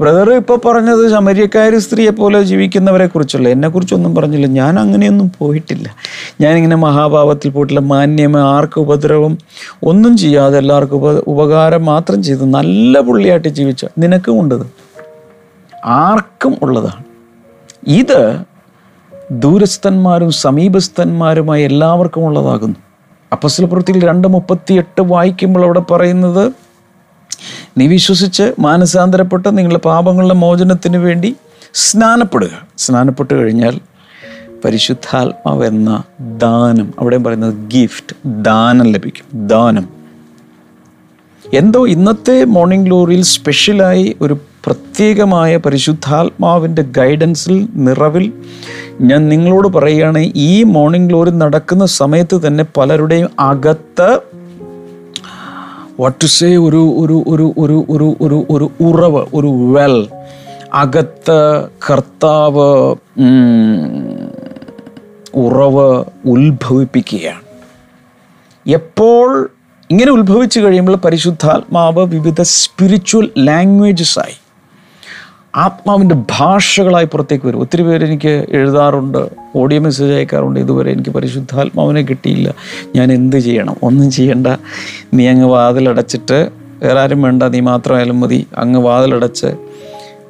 ബ്രദർ 0.00 0.34
ഇപ്പോൾ 0.34 0.58
പറഞ്ഞത് 0.64 1.10
ശമര്യക്കാരി 1.10 1.78
സ്ത്രീയെ 1.78 2.10
പോലെ 2.10 2.42
ജീവിക്കുന്നവരെ 2.42 3.06
കുറിച്ചല്ല. 3.06 3.48
എന്നെക്കുറിച്ചൊന്നും 3.48 4.14
പറഞ്ഞില്ല. 4.14 4.46
ഞാൻ 4.46 4.80
അങ്ങനെയൊന്നും 4.80 5.32
പോയിട്ടില്ല. 5.38 5.94
ഞാനിങ്ങനെ 6.40 6.76
മഹാഭാവത്തിൽ 6.76 7.50
പോയിട്ടില്ല. 7.50 7.80
മാന്യമ 7.80 8.36
ആർക്കും 8.36 8.80
ഉപദ്രവം 8.80 9.38
ഒന്നും 9.82 10.16
ചെയ്യാതെ 10.16 10.58
എല്ലാവർക്കും 10.58 10.96
ഉപ 10.96 11.24
ഉപകാരം 11.26 11.84
മാത്രം 11.84 12.22
ചെയ്ത് 12.22 12.44
നല്ല 12.44 13.00
പുള്ളിയായിട്ട് 13.00 13.48
ജീവിച്ച 13.48 13.86
നിനക്കും 13.98 14.40
ഉണ്ടത്. 14.40 14.66
ആർക്കും 15.84 16.56
ഉള്ളതാണ്. 16.62 17.04
ഇത് 17.86 18.38
ദൂരസ്ഥന്മാരും 19.30 20.30
സമീപസ്ഥന്മാരുമായി 20.30 21.62
എല്ലാവർക്കും 21.62 22.24
ഉള്ളതാകുന്നു. 22.26 22.89
അപ്പസ്ലപ്രവൃത്തിയിൽ 23.32 24.06
രണ്ട് 24.06 24.28
മുപ്പത്തിയെട്ട് 24.28 25.02
വായിക്കുമ്പോൾ 25.02 25.64
അവിടെ 25.64 25.80
പറയുന്നത് 25.80 26.52
നീ 27.78 27.86
വിശ്വസിച്ച് 27.86 28.52
മാനസാന്തരപ്പെട്ട് 28.58 29.58
നിങ്ങളുടെ 29.58 29.78
പാപങ്ങളുടെ 29.78 30.34
മോചനത്തിന് 30.34 30.96
വേണ്ടി 30.96 31.36
സ്നാനപ്പെടുക. 31.74 32.50
സ്നാനപ്പെട്ട് 32.78 33.34
കഴിഞ്ഞാൽ 33.34 33.80
പരിശുദ്ധാത്മാവ് 34.64 35.64
എന്ന 35.64 36.02
ദാനം 36.18 36.94
അവിടെ 36.98 37.16
പറയുന്നത് 37.16 37.54
ഗിഫ്റ്റ് 37.54 38.16
ദാനം 38.26 38.92
ലഭിക്കും 38.92 39.46
ദാനം. 39.46 39.88
എന്തോ 41.54 41.86
ഇന്നത്തെ 41.86 42.44
മോർണിംഗ് 42.44 42.86
ഗ്ലോറിയിൽ 42.86 43.22
സ്പെഷ്യലായി 43.22 44.16
ഒരു 44.20 44.38
പ്രത്യേകമായ 44.64 45.56
പരിശുദ്ധാത്മാവിന്റെ 45.56 46.82
ഗൈഡൻസിൽ 46.82 47.68
നിറവിൽ 47.74 48.32
ഞാൻ 49.00 49.28
നിങ്ങളോട് 49.28 49.68
പറയുകയാണ് 49.68 50.32
ഈ 50.36 50.62
മോർണിംഗ് 50.62 51.08
ഗ്ലോറി 51.08 51.30
നടക്കുന്ന 51.30 51.86
സമയത്ത് 51.86 52.46
തന്നെ 52.46 52.64
പലരുടെയും 52.76 53.28
അകത്ത് 53.40 54.20
വാട്ട് 56.00 56.20
ടു 56.22 56.26
സേ 56.26 56.56
ഒരു 56.56 56.76
ഒരു 56.76 57.24
ഒരു 57.28 57.54
ഒരു 57.58 57.86
ഒരു 57.90 58.16
ഒരു 58.20 58.46
ഒരു 58.50 58.70
ഉറവ് 58.80 59.26
ഒരു 59.34 59.46
വെൽ 59.46 60.08
അകത്ത് 60.74 61.68
കർത്താവ് 61.90 62.94
ഉറവ് 65.34 66.04
ഉത്ഭവിപ്പിക്കുകയാണ്. 66.26 67.42
എപ്പോൾ 68.68 69.50
ഇങ്ങനെ 69.90 70.12
ഉത്ഭവിച്ചു 70.12 70.60
കഴിയുമ്പോൾ 70.60 70.96
പരിശുദ്ധാത്മാവ് 70.96 72.06
വിവിധ 72.06 72.42
സ്പിരിച്വൽ 72.42 73.30
ലാംഗ്വേജസായി 73.38 74.39
ആത്മാവിന്റെ 75.56 76.14
ഭാഷകളായി 76.30 77.04
പുറത്തേക്ക് 77.04 77.46
വരും. 77.46 77.60
ഒത്തിരി 77.60 77.82
പേര് 77.82 78.04
എനിക്ക് 78.04 78.46
എഴുതാറുണ്ട് 78.50 79.28
ഓഡിയോ 79.56 79.80
മെസ്സേജ് 79.80 80.12
അയക്കാറുണ്ട്. 80.12 80.60
ഇതുവരെ 80.60 80.92
എനിക്ക് 80.92 81.10
പരിശുദ്ധാത്മാവിനെ 81.10 82.02
കിട്ടിയില്ല. 82.02 82.54
ഞാൻ 82.96 83.12
എന്ത് 83.12 83.36
ചെയ്യണം? 83.36 83.76
ഒന്നും 83.82 84.10
ചെയ്യണ്ട. 84.10 84.46
നീ 85.14 85.26
അങ്ങ് 85.26 85.46
വാതിലടച്ചിട്ട് 85.46 86.50
വേറെ 86.82 87.00
ആരും 87.00 87.22
വേണ്ട. 87.22 87.42
നീ 87.42 87.60
മാത്രമായാലും 87.60 88.20
മതി. 88.20 88.46
അങ്ങ് 88.58 88.80
വാതിലടച്ച് 88.80 89.46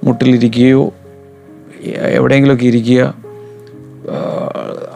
മുട്ടിലിരിക്കുകയോ 0.05 0.93
എവിടെയെങ്കിലുമൊക്കെ 1.97 2.67
ഇരിക്കുക. 2.67 3.15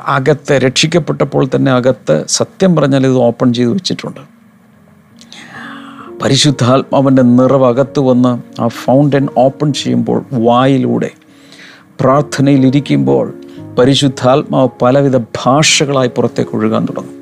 അകത്ത് 0.06 0.52
രക്ഷിക്കപ്പെട്ടപ്പോൾ 0.52 1.48
തന്നെ 1.56 1.72
അകത്ത് 1.72 2.24
സത്യം 2.28 2.76
പറഞ്ഞാൽ 2.76 3.06
ഇത് 3.06 3.16
ഓപ്പൺ 3.16 3.54
ചെയ്ത് 3.54 3.72
വെച്ചിട്ടുണ്ട്. 3.72 4.33
പരിശുദ്ധാത്മാവിന്റെ 6.24 7.22
നിറവകത്ത് 7.22 8.00
വന്ന് 8.00 8.62
ആ 8.62 8.68
ഫൗണ്ടൻ 8.68 9.28
ഓപ്പൺ 9.38 9.72
ചെയ്യുമ്പോൾ 9.72 10.24
വായിലൂടെ 10.32 11.10
പ്രാർത്ഥനയിലിരിക്കുമ്പോൾ 12.00 13.34
പരിശുദ്ധാത്മാവ് 13.78 14.68
പലവിധ 14.82 15.16
ഭാഷകളായി 15.16 16.08
പുറത്തേക്ക് 16.08 16.56
ഒഴുകാൻ 16.56 16.84
തുടങ്ങും. 16.84 17.14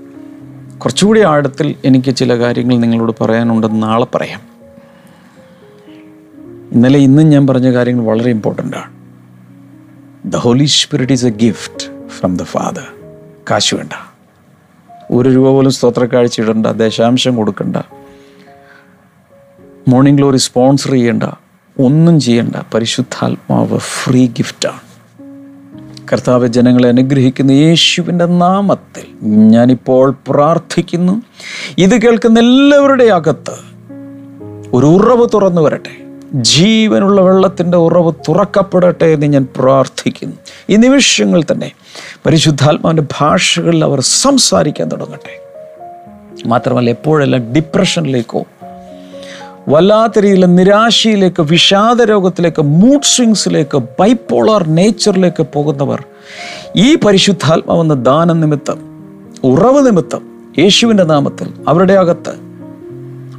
കുറച്ചുകൂടി 0.78 1.20
ആഴത്തിൽ 1.20 1.74
എനിക്ക് 1.84 2.14
ചില 2.14 2.38
കാര്യങ്ങൾ 2.38 2.76
നിങ്ങളോട് 2.76 3.12
പറയാനുണ്ടെന്ന് 3.20 3.82
നാളെ 3.82 4.06
പറയാം. 4.14 4.40
ഇന്നലെ 6.72 6.98
ഇന്നും 6.98 7.28
ഞാൻ 7.28 7.46
പറഞ്ഞ 7.46 7.72
കാര്യങ്ങൾ 7.72 8.04
വളരെ 8.04 8.30
ഇമ്പോർട്ടന്റ് 8.30 8.76
ആണ്. 8.76 8.92
The 10.32 10.36
Holy 10.36 10.64
Spirit 10.64 11.12
is 11.12 11.26
a 11.26 11.30
gift 11.30 12.08
from 12.08 12.36
the 12.36 12.42
Father 12.42 12.86
കാശ് 13.50 13.74
വേണ്ട. 13.74 13.92
ഒരു 15.10 15.28
രൂപ 15.28 15.46
പോലും 15.46 15.72
സ്തോത്രക്കാഴ്ച 15.72 16.40
ഇടണ്ട 16.40 16.66
ദശാംശം 16.66 17.36
കൊടുക്കണ്ട. 17.36 17.76
മോർണിംഗ് 19.88 20.18
ഗ്ലോറി 20.18 20.36
സ്പോൺസർ 20.36 20.92
ചെയ്യേണ്ട. 20.92 21.22
ഒന്നും 21.78 22.20
ചെയ്യേണ്ട. 22.20 22.56
പരിശുദ്ധാത്മാവ് 22.74 23.78
ഫ്രീ 23.78 24.26
ഗിഫ്റ്റാണ് 24.26 24.80
കർത്താവ് 26.12 26.46
ജനങ്ങളെ 26.46 26.88
അനുഗ്രഹിക്കുന്ന 26.88 27.52
യേശുവിന്റെ 27.52 28.26
നാമത്തിൽ 28.26 29.26
ഞാനിപ്പോൾ 29.26 30.14
പ്രാർത്ഥിക്കുന്നു. 30.28 31.22
ഇത് 31.78 32.02
കേൾക്കുന്ന 32.02 32.38
എല്ലാവരുടെ 32.38 33.04
അകത്ത് 33.04 33.56
ഒരു 34.72 34.86
ഉറവ് 34.86 35.26
തുറന്നു 35.34 35.62
വരട്ടെ. 35.62 36.18
ജീവനുള്ള 36.34 37.20
വെള്ളത്തിന്റെ 37.20 37.78
ഉറവ് 37.78 38.12
തുറക്കപ്പെടട്ടെ 38.28 39.04
എന്ന് 39.04 39.26
ഞാൻ 39.26 39.46
പ്രാർത്ഥിക്കുന്നു. 39.56 40.36
ഈ 40.70 40.76
നിമിഷങ്ങൾ 40.76 41.42
തന്നെ 41.52 41.72
പരിശുദ്ധാത്മാവിന്റെ 42.26 43.02
ഭാഷകളിൽ 43.20 43.84
അവർ 43.84 44.00
സംസാരിക്കാൻ 44.00 44.88
തുടങ്ങട്ടെ. 44.88 45.42
മാത്രമല്ല 46.48 46.90
എപ്പോഴെല്ലാം 46.90 47.52
ഡിപ്രഷനിലേക്കോ 47.52 48.44
വല്ലാത്ത 49.68 50.18
രീതിയിൽ 50.18 50.44
നിരാശയിലേക്ക് 50.44 51.42
വിഷാദ 51.42 52.02
രോഗത്തിലേക്ക് 52.02 52.62
മൂഡ് 52.62 53.02
സ്വിങ്സിലേക്ക് 53.02 53.78
ബൈപ്പോളാർ 53.78 54.68
നേച്ചറിലേക്ക് 54.68 55.46
പോകുന്നവർ 55.54 56.04
ഈ 56.76 56.94
പരിശുദ്ധാത്മാവെന്ന 56.94 57.94
ദാന 57.94 58.32
നിമിത്തം 58.32 58.78
ഉറവ് 59.44 59.86
നിമിത്തം 59.86 60.22
യേശുവിന്റെ 60.58 61.04
നാമത്തിൽ 61.04 61.48
അവരുടെ 61.68 61.92
അകത്ത് 61.92 62.34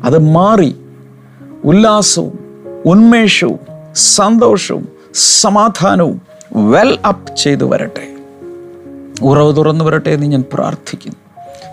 അത് 0.05 0.17
മാറി 0.17 0.75
ഉല്ലാസവും 1.63 2.39
ഉന്മേഷവും 2.85 3.59
സന്തോഷവും 3.93 4.87
സമാധാനവും 5.13 6.21
വെൽ 6.71 6.99
അപ്പ് 7.07 7.35
ചെയ്തു 7.35 7.65
വരട്ടെ. 7.65 8.07
ഉറവ് 9.21 9.55
തുറന്നു 9.55 9.85
വരട്ടെ 9.85 10.09
എന്ന് 10.09 10.25
ഞാൻ 10.25 10.43
പ്രാർത്ഥിക്കുന്നു. 10.53 11.22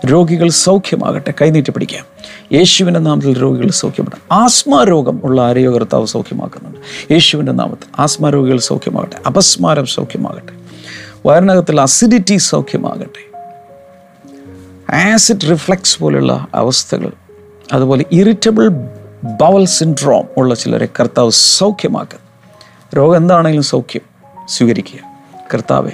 രോഗികൾ 0.05 0.49
സൗഖ്യമാകട്ടെ. 0.49 1.33
കൈനീട്ടി 1.41 1.71
പിടിക്കാം. 1.71 2.05
യേശുവിന്റെ 2.53 2.99
നാമത്തിൽ 2.99 3.41
രോഗികൾ 3.41 3.69
സൗഖ്യപ്പെടാം 3.69 4.43
ആസ്മ 4.43 4.83
രോഗം 4.83 5.21
ഉള്ള 5.23 5.41
ആരോഗ്യ 5.41 5.79
കർത്താവ് 5.79 6.05
സൗഖ്യമാക്കുന്നുണ്ട്. 6.05 6.79
യേശുവിന്റെ 7.13 7.51
നാമത്തിൽ 7.51 8.01
ആസ്മ 8.01 8.29
രോഗികൾ 8.29 8.59
സൗഖ്യമാകട്ടെ. 8.59 9.15
അപസ്മാരം 9.27 9.85
സൗഖ്യമാകട്ടെ. 9.85 10.53
വയറിനകത്തിൽ 11.25 11.81
അസിഡിറ്റി 11.81 12.37
സൗഖ്യമാകട്ടെ. 12.37 13.31
ആസിഡ് 15.13 15.51
റിഫ്ലക്സ് 15.51 15.99
പോലുള്ള 15.99 16.47
അവസ്ഥകൾ 16.55 17.11
അതുപോലെ 17.73 18.05
ഇറിറ്റബിൾ 18.11 18.67
ബവൽ 19.23 19.65
സിൻഡ്രോം 19.65 20.25
ഉള്ള 20.37 20.55
ചിലരെ 20.55 20.87
കർത്താവ് 20.99 21.31
സൗഖ്യമാക്കുന്നു. 21.31 22.25
രോഗം 22.95 23.17
എന്താണെങ്കിലും 23.17 23.63
സൗഖ്യം 23.63 24.01
സ്വീകരിക്കുക. 24.45 24.99
കർത്താവെ 25.53 25.91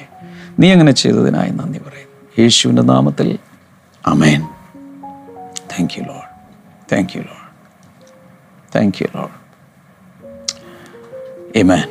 നീ 0.59 0.71
അങ്ങനെ 0.71 0.91
ചെയ്തതിനായി 0.91 1.49
നന്ദി 1.49 1.79
പറയുന്നു. 1.79 2.41
യേശുവിന്റെ 2.41 2.81
നാമത്തിൽ 2.81 3.37
amen 4.07 4.41
thank 5.71 5.93
you 5.97 6.03
Lord 6.03 6.29
thank 6.91 7.17
you 7.17 7.21
Lord 7.21 7.47
thank 8.75 8.97
you 9.01 9.07
Lord 9.15 9.35
amen 11.55 11.83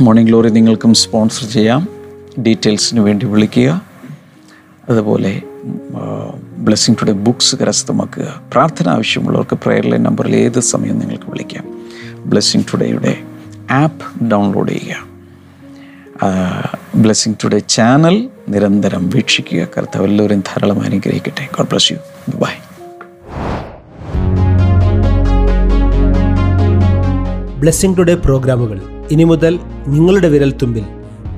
Morning 0.00 0.28
Glory 0.28 0.48
നിങ്ങൾക്കും 0.48 0.94
സ്പോൺസർ 0.94 1.48
ചെയ്യാം. 1.50 1.88
ഡീറ്റെയിൽസിന് 2.42 3.00
വേണ്ടി 3.00 3.26
വിളിക്കുക. 3.26 3.82
അതുപോലെ 4.88 5.42
ബ്ലെസ്സിങ് 6.58 6.96
ടുഡേ 7.00 7.12
ബുക്സ് 7.12 7.56
കരസ്ഥമാക്കുക. 7.56 8.42
പ്രാർത്ഥന 8.52 8.88
ആവശ്യമുള്ളവർക്ക് 8.88 9.58
പ്രെയർ 9.62 9.86
ലൈൻ 9.86 10.02
നമ്പറിൽ 10.02 10.36
ഏത് 10.36 10.60
സമയം 10.60 10.98
നിങ്ങൾക്ക് 10.98 11.30
വിളിക്കാം. 11.30 11.64
ബ്ലെസ്സിങ് 12.26 12.64
ടുഡേയുടെ 12.72 13.22
ആപ്പ് 13.70 14.24
ഡൗൺലോഡ് 14.24 14.72
ചെയ്യുക. 14.72 15.13
ബ്ലെസ്സിങ് 16.94 17.34
ടുഡേ 17.44 17.58
ചാനൽ 17.58 18.28
നിരന്തരം 18.48 19.10
വീക്ഷിക്കുക. 19.10 19.66
കർത്താവ് 19.78 20.06
എല്ലാവരും 20.06 20.40
ധാരാളം 20.40 20.80
അനുഗ്രഹിക്കട്ടെ. 20.80 21.48
God 21.56 21.68
bless 21.68 21.92
you 21.92 21.98
bye 22.34 22.52
Blessing 27.60 27.98
Today 27.98 28.14
പ്രോഗ്രാമുകൾ 28.14 28.80
ഇനി 29.10 29.24
മുതൽ 29.24 29.58
നിങ്ങളുടെ 29.86 30.28
വിരൽത്തുമ്പിൽ 30.28 30.84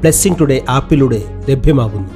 ബ്ലെസ്സിംഗ് 0.01 0.41
ടുഡേ 0.41 0.65
ആപ്പിലൂടെ 0.69 1.23
ലഭ്യമാകുന്നു. 1.49 2.11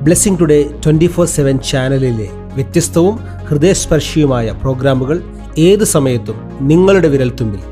Blessing 0.00 0.40
Today 0.40 0.70
twenty 0.84 1.06
four 1.06 1.26
seven 1.26 1.58
ചാനലിലെ 1.58 2.28
വ്യത്യസ്തവും 2.54 3.16
ഹൃദയസ്പർശിയുമായ 3.16 4.52
പ്രോഗ്രാമുകൾ 4.52 5.22
ഏത് 5.58 5.84
സമയത്തും 5.84 6.68
നിങ്ങളുടെ 6.68 7.08
വിരൽത്തുമ്പിൽ 7.08 7.71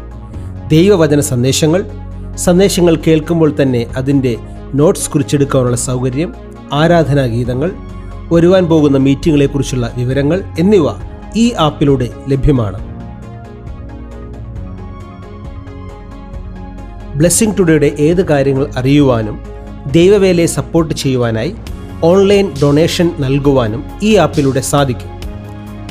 ദൈവവചന 0.71 1.21
സന്ദേശങ്ങൾ 1.21 1.85
സന്ദേശങ്ങൾ 2.37 2.95
കേൾക്കുമ്പോൾ 3.07 3.57
തന്നെ 3.63 3.87
അതിന്റെ 3.97 4.37
നോട്ട്സ് 4.75 5.11
കുറിച്ചെടുക്കാനുള്ള 5.11 5.77
സൗകര്യം 5.77 6.35
ആരാധനാ 6.73 7.27
ഗീതങ്ങൾ 7.27 7.71
വരുവാൻ 8.33 8.67
പോകുന്ന 8.67 8.99
മീറ്റിങ്ങുകളെക്കുറിച്ചുള്ള 8.99 9.93
വിവരങ്ങൾ 9.97 10.43
എന്നിവ 10.59 10.83
ഈ 11.37 11.53
ആപ്പിലൂടെ 11.59 12.11
ലഭ്യമാണ്. 12.29 12.79
ബ്ലെസ്സിംഗ് 17.17 17.59
ടുഡേയുടെ 17.59 17.93
ഏത് 17.99 18.29
കാര്യങ്ങൾ 18.29 18.71
അറിയുവാനും 18.77 19.41
ദൈവവേലയെ 19.93 20.47
സപ്പോർട്ട് 20.47 20.95
ചെയ്യുവാനായി 20.95 21.55
ഓൺലൈൻ 22.03 22.51
ഡൊണേഷൻ 22.63 23.11
നൽകുവാനും 23.21 23.85
ഈ 24.03 24.17
ആപ്പിലൂടെ 24.17 24.61
സാധിക്കും. 24.61 25.11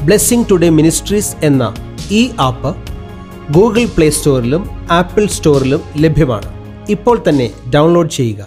ബ്ലെസ്സിംഗ് 0.06 0.50
ടുഡേ 0.52 0.70
മിനിസ്ട്രീസ് 0.70 1.36
എന്ന 1.44 1.74
ഈ 2.12 2.30
ആപ്പ് 2.40 2.89
ഗൂഗിൾ 3.56 3.86
പ്ലേ 3.96 4.08
സ്റ്റോറിലും 4.10 4.64
ആപ്പിൾ 4.92 5.24
സ്റ്റോറിലും 5.36 5.82
ലഭ്യമാണ്. 5.98 6.50
ഇപ്പോൾ 6.90 7.18
തന്നെ 7.28 7.48
ഡൗൺലോഡ് 7.76 8.10
ചെയ്യുക. 8.10 8.42